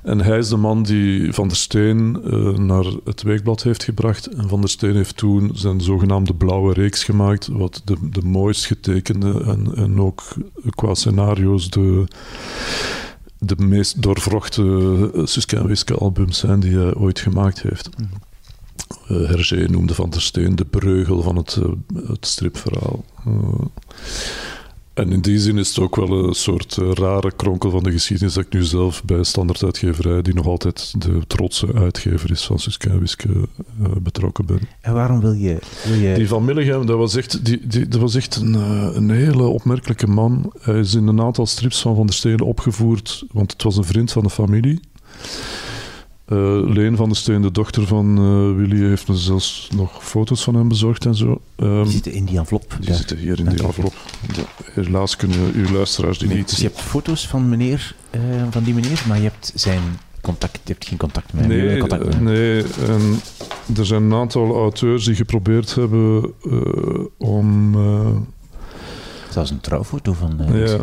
[0.03, 4.27] En hij is de man die Van der Steen uh, naar het Weekblad heeft gebracht.
[4.27, 8.65] En Van der Steen heeft toen zijn zogenaamde blauwe reeks gemaakt, wat de, de mooist
[8.65, 10.23] getekende en, en ook
[10.71, 12.05] qua scenario's de,
[13.39, 17.89] de meest doorvrochte Suske en Wiske albums zijn die hij ooit gemaakt heeft.
[19.11, 21.69] Uh, Hergé noemde Van der Steen de breugel van het, uh,
[22.09, 23.05] het stripverhaal.
[24.95, 27.93] En in die zin is het ook wel een soort uh, rare kronkel van de
[27.93, 32.45] geschiedenis dat ik nu zelf bij Standaard Uitgeverij, die nog altijd de trotse uitgever is
[32.45, 34.61] van Suske en Wiske, uh, betrokken ben.
[34.80, 35.59] En waarom wil je...
[35.84, 36.14] Wil je...
[36.14, 39.43] Die van Milligem, dat was echt, die, die, dat was echt een, uh, een hele
[39.43, 40.53] opmerkelijke man.
[40.61, 43.84] Hij is in een aantal strips van Van der Steen opgevoerd, want het was een
[43.84, 44.80] vriend van de familie.
[46.33, 50.45] Uh, Leen van der Steen, de dochter van uh, Willy, heeft me zelfs nog foto's
[50.45, 51.41] van hem bezorgd en zo.
[51.57, 52.76] Um, die zitten in die envelop.
[52.80, 53.95] Die zitten hier in die envelop.
[54.64, 58.20] Helaas kunnen uw luisteraars die nee, niet Dus je hebt foto's van, meneer, uh,
[58.51, 59.80] van die meneer, maar je hebt zijn
[60.20, 61.51] contact, je hebt geen contact met hem.
[61.51, 62.22] Nee, contact met hem.
[62.22, 63.20] nee en
[63.76, 66.33] er zijn een aantal auteurs die geprobeerd hebben
[67.16, 67.74] om...
[69.30, 70.41] Zelfs een trouwfoto van...
[70.53, 70.78] ja,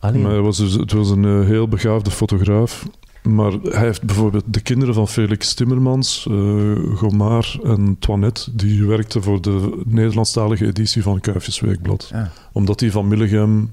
[0.00, 0.22] Alleen.
[0.22, 2.84] maar het was, dus, het was een heel begaafde fotograaf.
[3.22, 9.22] Maar hij heeft bijvoorbeeld de kinderen van Felix Timmermans, uh, Gomar en Toinette, die werkten
[9.22, 12.10] voor de Nederlandstalige editie van Kuifjes Weekblad.
[12.14, 12.22] Ah.
[12.52, 13.70] Omdat die van Millegem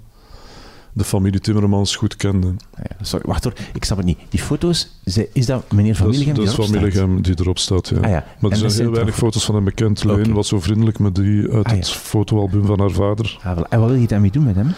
[0.94, 2.48] de familie Timmermans goed kende.
[2.76, 4.18] Ja, sorry, wacht hoor, ik snap het niet.
[4.30, 5.00] Die foto's,
[5.34, 7.98] is dat meneer van Millegem dat die is van Millegem die erop staat, ja.
[7.98, 8.26] Ah, ja.
[8.40, 9.24] Maar er zijn heel weinig toch...
[9.24, 10.04] foto's van hem bekend.
[10.04, 10.34] Leen Okay.
[10.34, 13.40] was zo vriendelijk met die uit Ah, het fotoalbum van haar vader.
[13.44, 13.58] Ah.
[13.70, 14.74] En wat wil je daarmee doen met hem?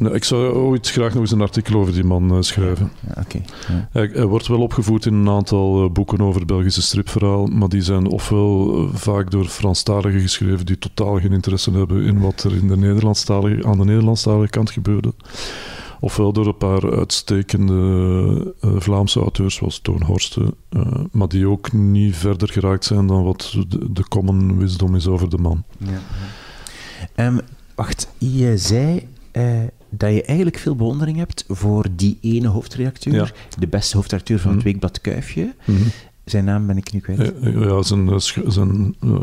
[0.00, 2.90] Nou, ik zou ooit graag nog eens een artikel over die man uh, schrijven.
[3.06, 3.42] Ja.
[3.90, 7.68] Hij, hij, wordt wel opgevoerd in een aantal uh, boeken over het Belgische stripverhaal, maar
[7.68, 12.42] die zijn ofwel uh, vaak door Franstaligen geschreven die totaal geen interesse hebben in wat
[12.42, 15.14] er in de Nederlandstalige, aan de Nederlandstalige kant gebeurde.
[16.00, 20.54] Ofwel door een paar uitstekende Vlaamse auteurs zoals Toon Horsten,
[21.12, 25.30] maar die ook niet verder geraakt zijn dan wat de, de common wisdom is over
[25.30, 25.64] de man.
[25.78, 27.26] Ja.
[27.26, 27.40] Um,
[27.74, 29.08] wacht, je zei
[29.90, 33.28] dat je eigenlijk veel bewondering hebt voor die ene hoofdredacteur, Ja.
[33.58, 34.66] de beste hoofdredacteur van het Mhm.
[34.68, 35.54] Weekblad Kuifje.
[35.64, 35.78] Mhm.
[36.24, 37.32] Zijn naam ben ik nu kwijt.
[37.40, 39.16] Ja, zijn, sch zijn uh,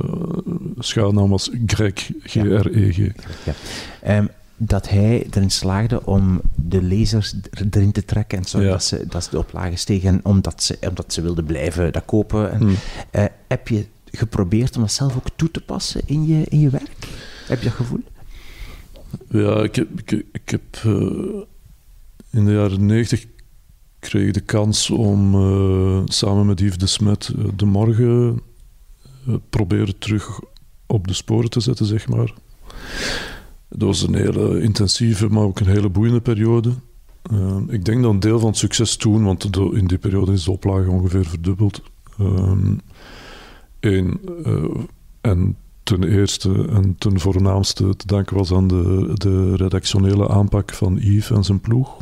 [0.80, 2.97] schuilnaam was Greg, G-R-E-G.
[4.03, 4.18] Ja.
[4.18, 7.34] Um, dat hij erin slaagde om de lezers
[7.72, 8.70] erin te trekken en zo, Ja.
[8.70, 12.05] dat, ze, dat ze de oplagen stegen en omdat ze, omdat ze wilden blijven dat
[12.05, 12.51] kopen.
[12.51, 12.74] En, Mhm.
[13.11, 16.70] uh, heb je geprobeerd om dat zelf ook toe te passen in je, in je
[16.70, 17.07] werk?
[17.47, 18.03] Heb je dat gevoel?
[19.29, 19.87] Ja, ik heb,
[20.31, 21.41] ik, heb uh,
[22.31, 23.25] in de jaren negentig
[23.99, 28.41] kreeg ik de kans om uh, samen met Yves de Smet uh, de morgen
[29.49, 30.39] proberen terug
[30.85, 32.33] op de sporen te zetten, zeg maar.
[33.69, 36.73] Dat was een hele intensieve, maar ook een hele boeiende periode.
[37.67, 40.43] ik denk dat een deel van het succes toen, want de, in die periode is
[40.43, 41.81] de oplage ongeveer verdubbeld.
[43.79, 44.19] Eén,
[45.21, 45.55] en
[45.88, 51.29] ten eerste en ten voornaamste te danken was aan de, de redactionele aanpak van Yves
[51.29, 51.97] en zijn ploeg.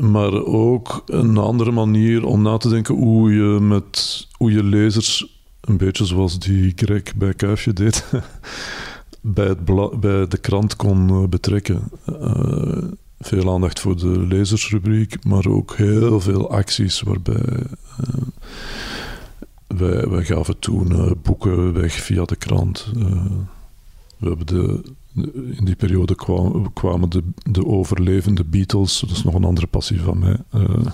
[0.00, 5.40] Maar ook een andere manier om na te denken hoe je met hoe je lezers,
[5.60, 8.04] een beetje zoals die Greg bij Kuifje deed,
[9.20, 9.64] bij, het
[10.00, 11.82] bij de krant kon betrekken.
[12.08, 12.84] Uh,
[13.18, 17.66] veel aandacht voor de lezersrubriek, maar ook heel veel acties waarbij.
[18.00, 18.22] Uh,
[19.76, 22.92] wij, wij, gaven toen uh, boeken weg via de krant.
[22.96, 23.24] Uh,
[24.16, 24.82] we hebben de,
[25.56, 30.00] in die periode kwam, kwamen de, de, overlevende Beatles, dat is nog een andere passie
[30.00, 30.86] van mij, uh,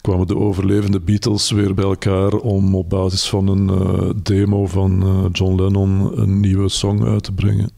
[0.00, 5.28] kwamen de overlevende Beatles weer bij elkaar om op basis van een eh, demo van
[5.32, 7.70] John Lennon een nieuwe song uit te brengen.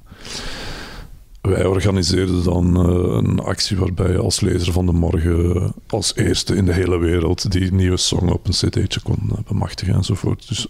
[1.41, 6.57] Wij organiseerden dan uh, een actie waarbij je als lezer van de morgen als eerste
[6.57, 10.49] in de hele wereld die nieuwe song op een cd'tje kon uh, bemachtigen enzovoort.
[10.49, 10.67] Dus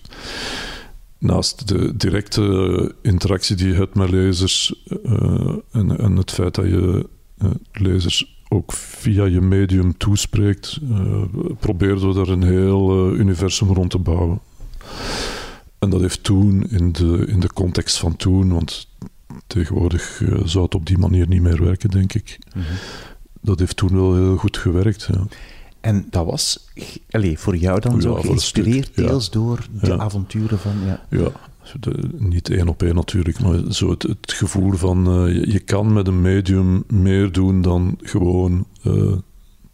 [1.18, 4.74] naast de directe interactie die je hebt met lezers
[5.72, 7.08] en, en, het feit dat je
[7.72, 10.80] lezers ook via je medium toespreekt,
[11.60, 14.40] probeerden we daar een heel universum rond te bouwen.
[15.78, 18.88] En dat heeft toen, in de, in de context van toen, want
[19.50, 22.38] tegenwoordig uh, zou het op die manier niet meer werken, denk ik.
[22.48, 22.58] Mhm.
[22.58, 22.76] Mm -hmm.
[23.42, 25.08] Dat heeft toen wel heel goed gewerkt.
[25.12, 25.26] Ja.
[25.80, 26.68] En dat was
[27.10, 30.72] allez, voor jou dan zo geïnspireerd, deels door de avonturen van...
[30.86, 31.30] Ja, ja
[32.18, 35.92] niet één op één natuurlijk, maar zo het, het gevoel van uh, je, je, kan
[35.92, 39.12] met een medium meer doen dan gewoon uh,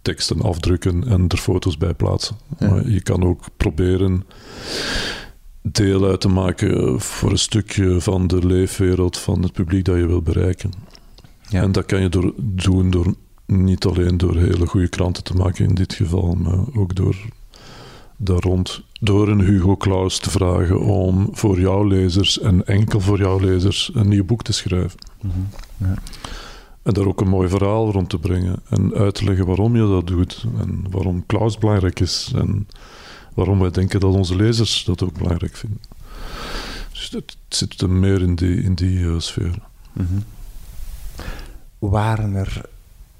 [0.03, 2.37] teksten afdrukken en er foto's bij plaatsen.
[2.59, 4.25] Maar je kan ook proberen
[5.73, 10.07] deel uit te maken voor een stukje van de leefwereld van het publiek dat je
[10.07, 10.71] wil bereiken.
[11.49, 11.63] Ja.
[11.63, 13.15] En dat kan je door, doen door
[13.47, 17.17] niet alleen door hele goede kranten te maken in dit geval, maar ook door
[18.17, 23.19] daar rond door een Hugo Claus te vragen om voor jouw lezers en enkel voor
[23.19, 24.99] jouw lezers een nieuw boek te schrijven.
[25.21, 25.39] Mhm.
[25.77, 25.95] ja.
[26.83, 29.89] En daar ook een mooi verhaal rond te brengen en uit te leggen waarom je
[29.89, 32.69] dat doet en waarom Klaus belangrijk is en
[33.37, 35.81] waarom wij denken dat onze lezers dat ook belangrijk vinden.
[36.93, 39.59] Dus het zit er meer in die, in die uh, sfeer.
[39.93, 40.25] Mm
[41.79, 42.61] Waren er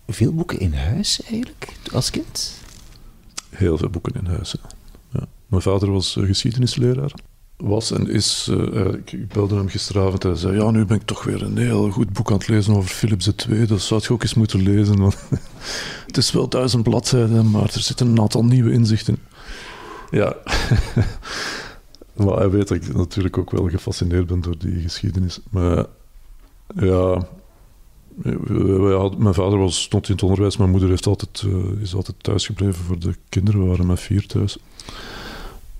[0.07, 2.53] veel boeken in huis eigenlijk als kind?
[3.51, 4.55] Heel veel boeken in huis.
[5.13, 5.27] Ja.
[5.47, 7.13] Mijn vader was uh, geschiedenisleraar.
[7.57, 11.07] Was en is, uh, ik belde hem gisteravond en hij zei: Ja, nu ben ik
[11.07, 13.67] toch weer een heel goed boek aan het lezen over Philips II.
[13.67, 14.99] Dat zou je ook eens moeten lezen.
[14.99, 15.17] Want
[16.07, 19.19] het is wel duizend bladzijden, maar er zitten een aantal nieuwe inzichten.
[20.17, 20.37] Ja.
[22.25, 25.41] maar hij weet dat ik natuurlijk ook wel gefascineerd ben door die geschiedenis.
[25.51, 25.87] Maar
[26.75, 27.27] ja,
[29.19, 32.85] mijn vader was, stond in het onderwijs, mijn moeder heeft altijd, uh, is altijd thuisgebleven
[32.85, 33.61] voor de kinderen.
[33.61, 34.59] We waren met vier thuis.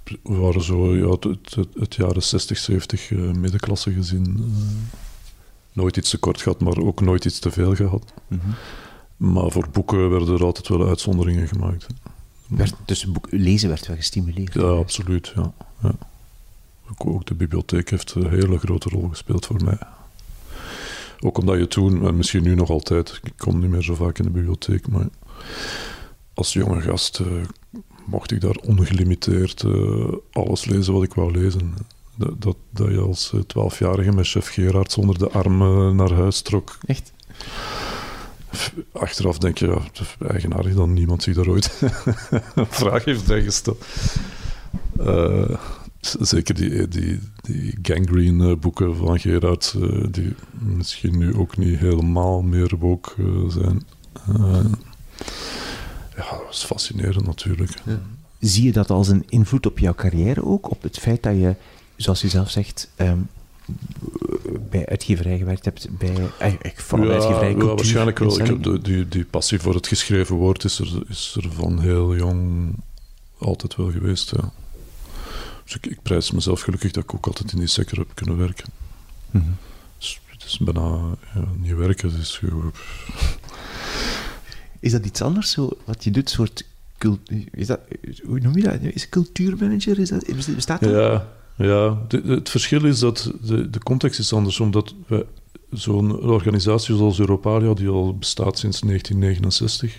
[0.05, 1.25] We waren zo ja, het,
[1.55, 4.37] het, het jaren 60, 70 uh, middenklasse gezin.
[4.39, 4.45] Uh,
[5.73, 8.13] nooit iets te kort gehad, maar ook nooit iets te veel gehad.
[8.29, 8.55] Mm -hmm.
[9.33, 11.87] Maar voor boeken werden er altijd wel uitzonderingen gemaakt.
[12.49, 14.55] Werd, dus boek, lezen werd wel gestimuleerd?
[14.55, 15.33] Ja, absoluut.
[15.35, 15.53] Ja.
[15.83, 15.95] ja.
[16.97, 19.79] Ook, de bibliotheek heeft een hele grote rol gespeeld voor mij.
[21.21, 24.19] Ook omdat je toen, en misschien nu nog altijd, ik kom niet meer zo vaak
[24.19, 25.09] in de bibliotheek, maar
[26.35, 27.27] als jonge gast uh,
[28.05, 31.75] mocht ik daar ongelimiteerd uh, alles lezen wat ik wou lezen.
[32.15, 35.59] Dat, dat, dat je als eh, twaalfjarige met chef Gerard onder de arm
[35.97, 36.79] naar huis trok.
[36.87, 37.13] Echt?
[38.93, 41.83] Achteraf denk je, ja, is eigenaardig dat niemand zich daar ooit
[42.55, 43.85] een vraag heeft bijgesteld.
[45.01, 45.57] Uh,
[46.01, 52.43] zeker die, die, die gangrene-boeken eh, van Gerard, uh, die misschien nu ook niet helemaal
[52.43, 53.83] meer woke uh, zijn.
[56.17, 57.73] ja, dat was fascinerend natuurlijk.
[58.41, 60.71] Zie je dat als een invloed op jouw carrière ook?
[60.71, 61.55] Op het feit dat je,
[61.97, 63.29] zoals je zelf zegt, um,
[64.71, 68.41] bij uitgeverij gewerkt hebt, bij, eigenlijk vooral ja, uitgeverij cultuur, ja, waarschijnlijk wel.
[68.41, 71.81] Ik heb de, die, die passie voor het geschreven woord is er, is er van
[71.81, 72.75] heel jong
[73.39, 74.53] altijd wel geweest, ja.
[75.65, 78.37] Dus ik, ik, prijs mezelf gelukkig dat ik ook altijd in die sector heb kunnen
[78.37, 78.69] werken.
[79.31, 79.57] Mm -hmm.
[79.99, 82.73] dus het is bijna ja, niet werken, het is gewoon...
[84.81, 86.65] Is dat iets anders, zo, wat je doet, soort
[87.51, 87.81] is dat,
[88.25, 88.81] hoe noem je dat?
[88.81, 89.99] Is cultuurmanager?
[89.99, 90.91] Is dat, bestaat dat?
[90.91, 92.07] Ja, ja.
[92.09, 95.27] het verschil is dat de, de context is anders, omdat we
[95.71, 99.99] zo'n organisatie zoals Europalia, die al bestaat sinds 1969,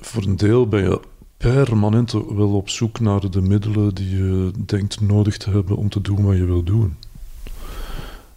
[0.00, 1.00] voor een deel ben je
[1.36, 6.00] permanent wel op zoek naar de middelen die je denkt nodig te hebben om te
[6.00, 6.96] doen wat je wil doen.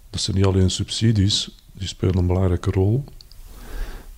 [0.10, 3.04] Dat zijn niet alleen subsidies, die spelen een belangrijke rol,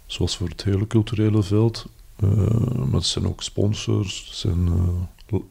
[0.06, 1.86] zoals voor het hele culturele veld,
[2.24, 2.30] uh,
[2.76, 4.74] maar het zijn ook sponsors, zijn uh,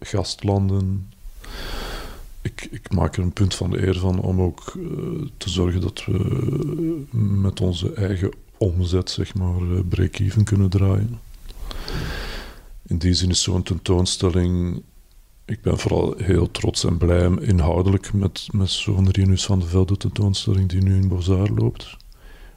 [0.00, 1.10] gastlanden.
[2.42, 4.88] Ik, ik, maak er een punt van de eer van om ook uh,
[5.36, 11.18] te zorgen dat we met onze eigen omzet, zeg maar, break-even kunnen draaien
[12.88, 14.82] in die zin is zo'n tentoonstelling.
[15.44, 19.96] Ik ben vooral heel trots en blij inhoudelijk met, met zo'n Rinus van de Velde
[19.96, 21.96] tentoonstelling die nu in Bozar loopt.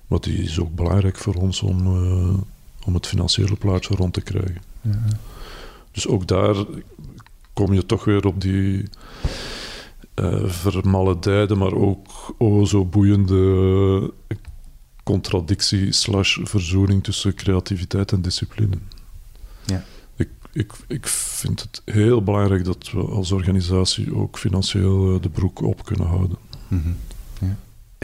[0.07, 2.37] Maar die is ook belangrijk voor ons om, uh,
[2.85, 4.61] om het financiële plaatje rond te krijgen.
[4.81, 5.05] Ja.
[5.91, 6.55] Dus ook daar
[7.53, 8.83] kom je toch weer op die
[10.15, 14.13] uh, vermaledijde, maar ook oh, zo boeiende
[15.03, 18.77] contradictie slash verzoening tussen creativiteit en discipline.
[19.65, 19.83] Ja
[20.53, 25.61] ik, ik vind het heel belangrijk dat we als organisatie ook financieel eh, de broek
[25.61, 26.37] op kunnen houden.
[26.67, 26.89] Mhm.
[27.39, 27.55] ja.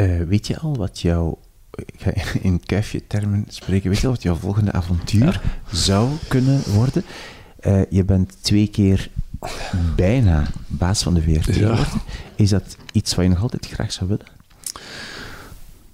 [0.05, 1.39] uh, weet je al wat jouw,
[1.75, 2.11] ik ga
[2.41, 7.03] in kuifje-termen spreken, weet je al wat jouw volgende avontuur zou kunnen worden?
[7.66, 9.10] Uh, je bent twee keer
[9.95, 11.86] bijna baas van de VRT ja.
[12.36, 14.26] Is dat iets wat je nog altijd graag zou willen?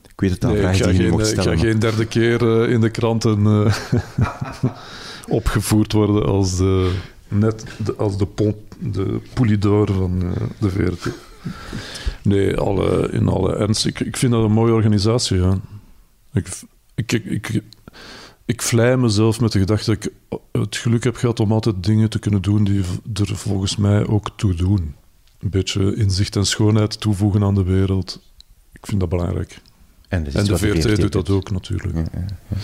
[0.04, 2.82] Ik weet het al, nee, ik ga, geen, ik ga geen derde keer uh, in
[2.82, 3.72] de kranten
[5.28, 6.96] opgevoerd worden als de,
[7.28, 11.10] net de, als de, pont, de poulidor van de VRT.
[12.22, 13.86] Nee, alle, in alle ernst.
[13.86, 15.38] Ik, ik vind dat een mooie organisatie.
[15.38, 15.60] Ja.
[16.34, 16.48] Ik,
[16.96, 17.64] ik, ik, ik
[18.46, 20.12] vlei mezelf met de gedachte dat ik
[20.52, 22.84] het geluk heb gehad om altijd dingen te kunnen doen die
[23.14, 24.96] er volgens mij ook toe doen.
[25.40, 28.22] Een beetje inzicht en schoonheid toevoegen aan de wereld.
[28.72, 29.62] Ik vind dat belangrijk.
[30.08, 31.94] En, en de VRT, doet dat ook natuurlijk.
[31.94, 32.58] Ja, ja, ja.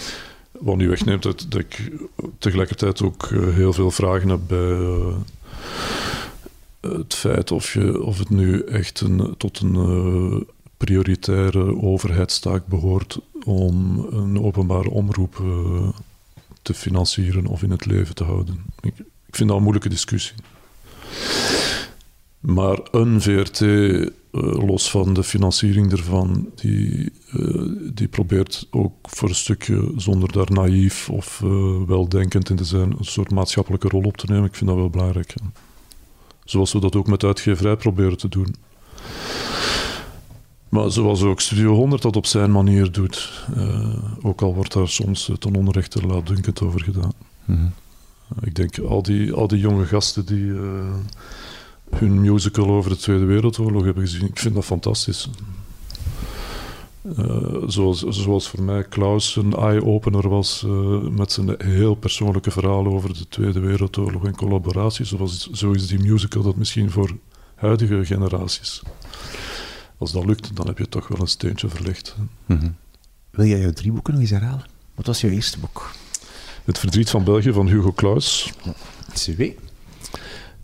[0.51, 1.91] Wat nu wegneemt dat, dat ik
[2.37, 5.15] tegelijkertijd ook eh, heel veel vragen heb bij uh,
[6.81, 10.41] het feit of, je, of het nu echt een, tot een uh,
[10.85, 15.89] prioritaire overheidstaak behoort om een openbare omroep uh,
[16.61, 18.63] te financieren of in het leven te houden.
[18.81, 18.93] Ik,
[19.25, 20.35] ik vind dat een moeilijke discussie.
[22.39, 29.29] Maar een VRT, uh, los van de financiering ervan, die, uh, die probeert ook voor
[29.29, 31.39] een stukje, zonder daar naïef of
[31.87, 34.45] weldenkend in te zijn, een soort maatschappelijke rol op te nemen.
[34.45, 35.33] Ik vind dat wel belangrijk.
[36.43, 38.55] Zoals we dat ook met uitgeverij proberen te doen.
[40.69, 43.43] Maar zoals ook Studio 100 dat op zijn manier doet.
[43.57, 47.11] Uh, ook al wordt daar soms ten onrechte laatdunkend over gedaan.
[47.45, 47.73] Mm -hmm.
[48.43, 50.61] ik denk al die, al die jonge gasten die uh,
[51.89, 55.29] hun musical over de Tweede Wereldoorlog hebben gezien, ik vind dat fantastisch.
[57.17, 60.65] Uh, zoals, zoals voor mij Klaus een eye-opener was
[61.11, 65.05] met zijn heel persoonlijke verhalen over de Tweede Wereldoorlog en collaboratie.
[65.05, 67.11] Zoals, zo is die musical dat misschien voor
[67.55, 68.81] huidige generaties
[69.99, 72.15] als dat lukt, dan heb je toch wel een steentje verlicht.
[72.45, 72.75] Mm -hmm.
[73.29, 74.65] Wil jij jouw drie boeken nog eens herhalen?
[74.95, 75.91] Wat was jouw eerste boek?
[76.63, 78.53] Het Verdriet van België van Hugo Claus.
[79.13, 79.57] Twee.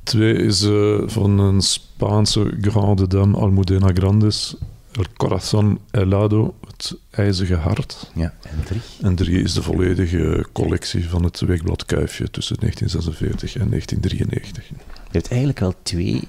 [0.04, 4.56] Twee is uh, van een Spaanse grande dame, Almudena Grandes.
[4.92, 8.12] El Corazón Helado, het ijzige hart.
[8.14, 8.82] Ja, en drie?
[9.02, 14.68] En drie is de volledige collectie van het weekblad Kuifje tussen 1946 en 1993.
[14.68, 14.76] Je
[15.12, 16.28] hebt eigenlijk al twee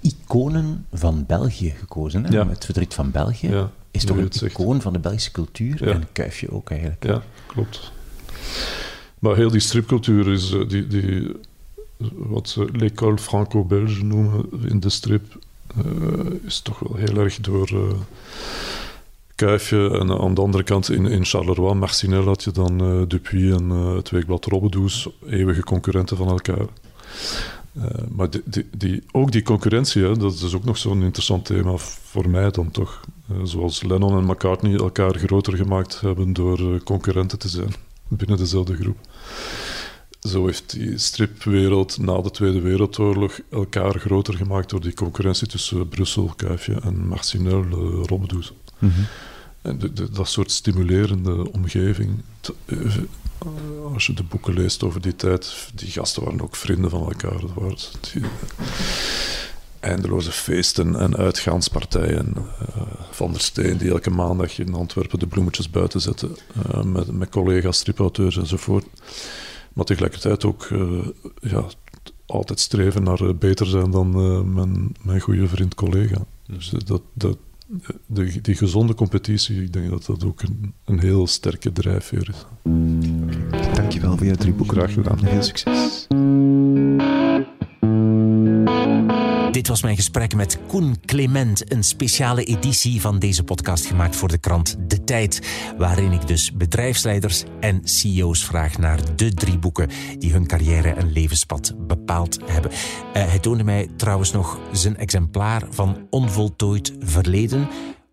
[0.00, 2.24] iconen van België gekozen.
[2.24, 2.30] Hè?
[2.30, 2.48] Ja.
[2.48, 6.52] Het verdriet van België ja, is toch een icoon van de Belgische cultuur en Kuifje
[6.52, 7.04] ook eigenlijk.
[7.04, 7.92] Ja, klopt.
[9.18, 11.32] Maar heel die stripcultuur is eh, die, die,
[12.12, 15.38] wat ze l'école franco-belge noemen in de strip,
[15.76, 15.84] uh,
[16.44, 17.80] is toch wel heel erg door uh,
[19.34, 19.90] Kuifje.
[19.90, 24.10] En aan de andere kant in, in Charleroi, Marcinel had je dan Dupuis en het
[24.10, 26.66] weekblad Robbedoes, eeuwige concurrenten van elkaar.
[27.76, 31.76] Uh, maar die, die, ook die concurrentie, hè, dat is ook nog zo'n interessant thema
[31.76, 33.00] voor mij dan toch.
[33.30, 37.74] Uh, zoals Lennon en McCartney elkaar groter gemaakt hebben door uh, concurrenten te zijn
[38.08, 38.98] binnen dezelfde groep.
[40.20, 45.88] Zo heeft die stripwereld na de Tweede Wereldoorlog elkaar groter gemaakt door die concurrentie tussen
[45.88, 47.64] Brussel, Kuifje en Marcinel,
[48.02, 48.52] Robbedoes.
[48.78, 48.92] Mm.
[49.66, 52.22] En de, de, dat soort stimulerende omgeving.
[52.64, 52.78] Eh,
[53.92, 57.40] als je de boeken leest over die tijd, die gasten waren ook vrienden van elkaar.
[57.40, 57.76] Dat waren
[58.12, 58.22] die,
[59.80, 62.34] eindeloze feesten en uitgaanspartijen.
[62.36, 66.28] Uh, van der Steen, die elke maandag in Antwerpen de bloemetjes buiten zette,
[66.74, 68.86] uh, met, met collega's, stripauteurs enzovoort.
[69.72, 70.68] Maar tegelijkertijd ook
[71.40, 71.64] ja,
[72.26, 74.10] altijd streven naar beter zijn dan
[74.54, 76.24] mijn, mijn goede vriend collega.
[76.46, 77.36] Dus dat, dat,
[78.06, 82.46] de, die gezonde competitie, ik denk dat dat ook een, een heel sterke drijfveer is.
[82.62, 83.74] Okay.
[83.74, 84.76] Dankjewel voor je drie boeken.
[84.76, 85.24] Graag gedaan.
[85.24, 86.06] Heel succes.
[89.56, 94.28] Dit was mijn gesprek met Koen Clement, een speciale editie van deze podcast gemaakt voor
[94.28, 95.48] de krant De Tijd,
[95.78, 99.88] waarin ik dus bedrijfsleiders en CEO's vraag naar de drie boeken
[100.18, 102.70] die hun carrière en levenspad bepaald hebben.
[102.70, 102.76] Uh,
[103.12, 107.68] hij toonde mij trouwens nog zijn exemplaar van Onvoltooid Verleden,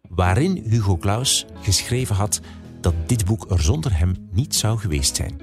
[0.09, 2.41] waarin Hugo Claus geschreven had
[2.81, 5.41] dat dit boek er zonder hem niet zou geweest zijn.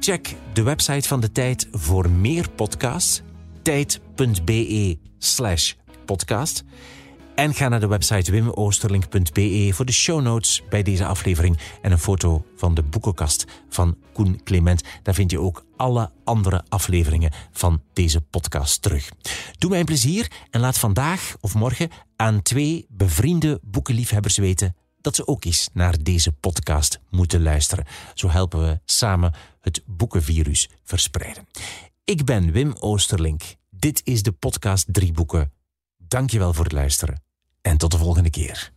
[0.00, 3.22] Check de website van De Tijd voor meer podcasts
[3.68, 6.64] tijd.be slash podcast.
[7.34, 11.98] En ga naar de website wimoosterlink.be voor de show notes bij deze aflevering en een
[11.98, 14.82] foto van de boekenkast van Koen Clement.
[15.02, 19.08] Daar vind je ook alle andere afleveringen van deze podcast terug.
[19.58, 25.14] Doe mij een plezier en laat vandaag of morgen aan twee bevriende boekenliefhebbers weten dat
[25.14, 27.84] ze ook eens naar deze podcast moeten luisteren.
[28.14, 31.46] Zo helpen we samen het boekenvirus verspreiden.
[32.08, 33.42] Ik ben Wim Oosterlink.
[33.70, 35.52] Dit is de podcast Drie Boeken.
[35.96, 37.22] Dankjewel voor het luisteren
[37.60, 38.72] en tot de volgende keer.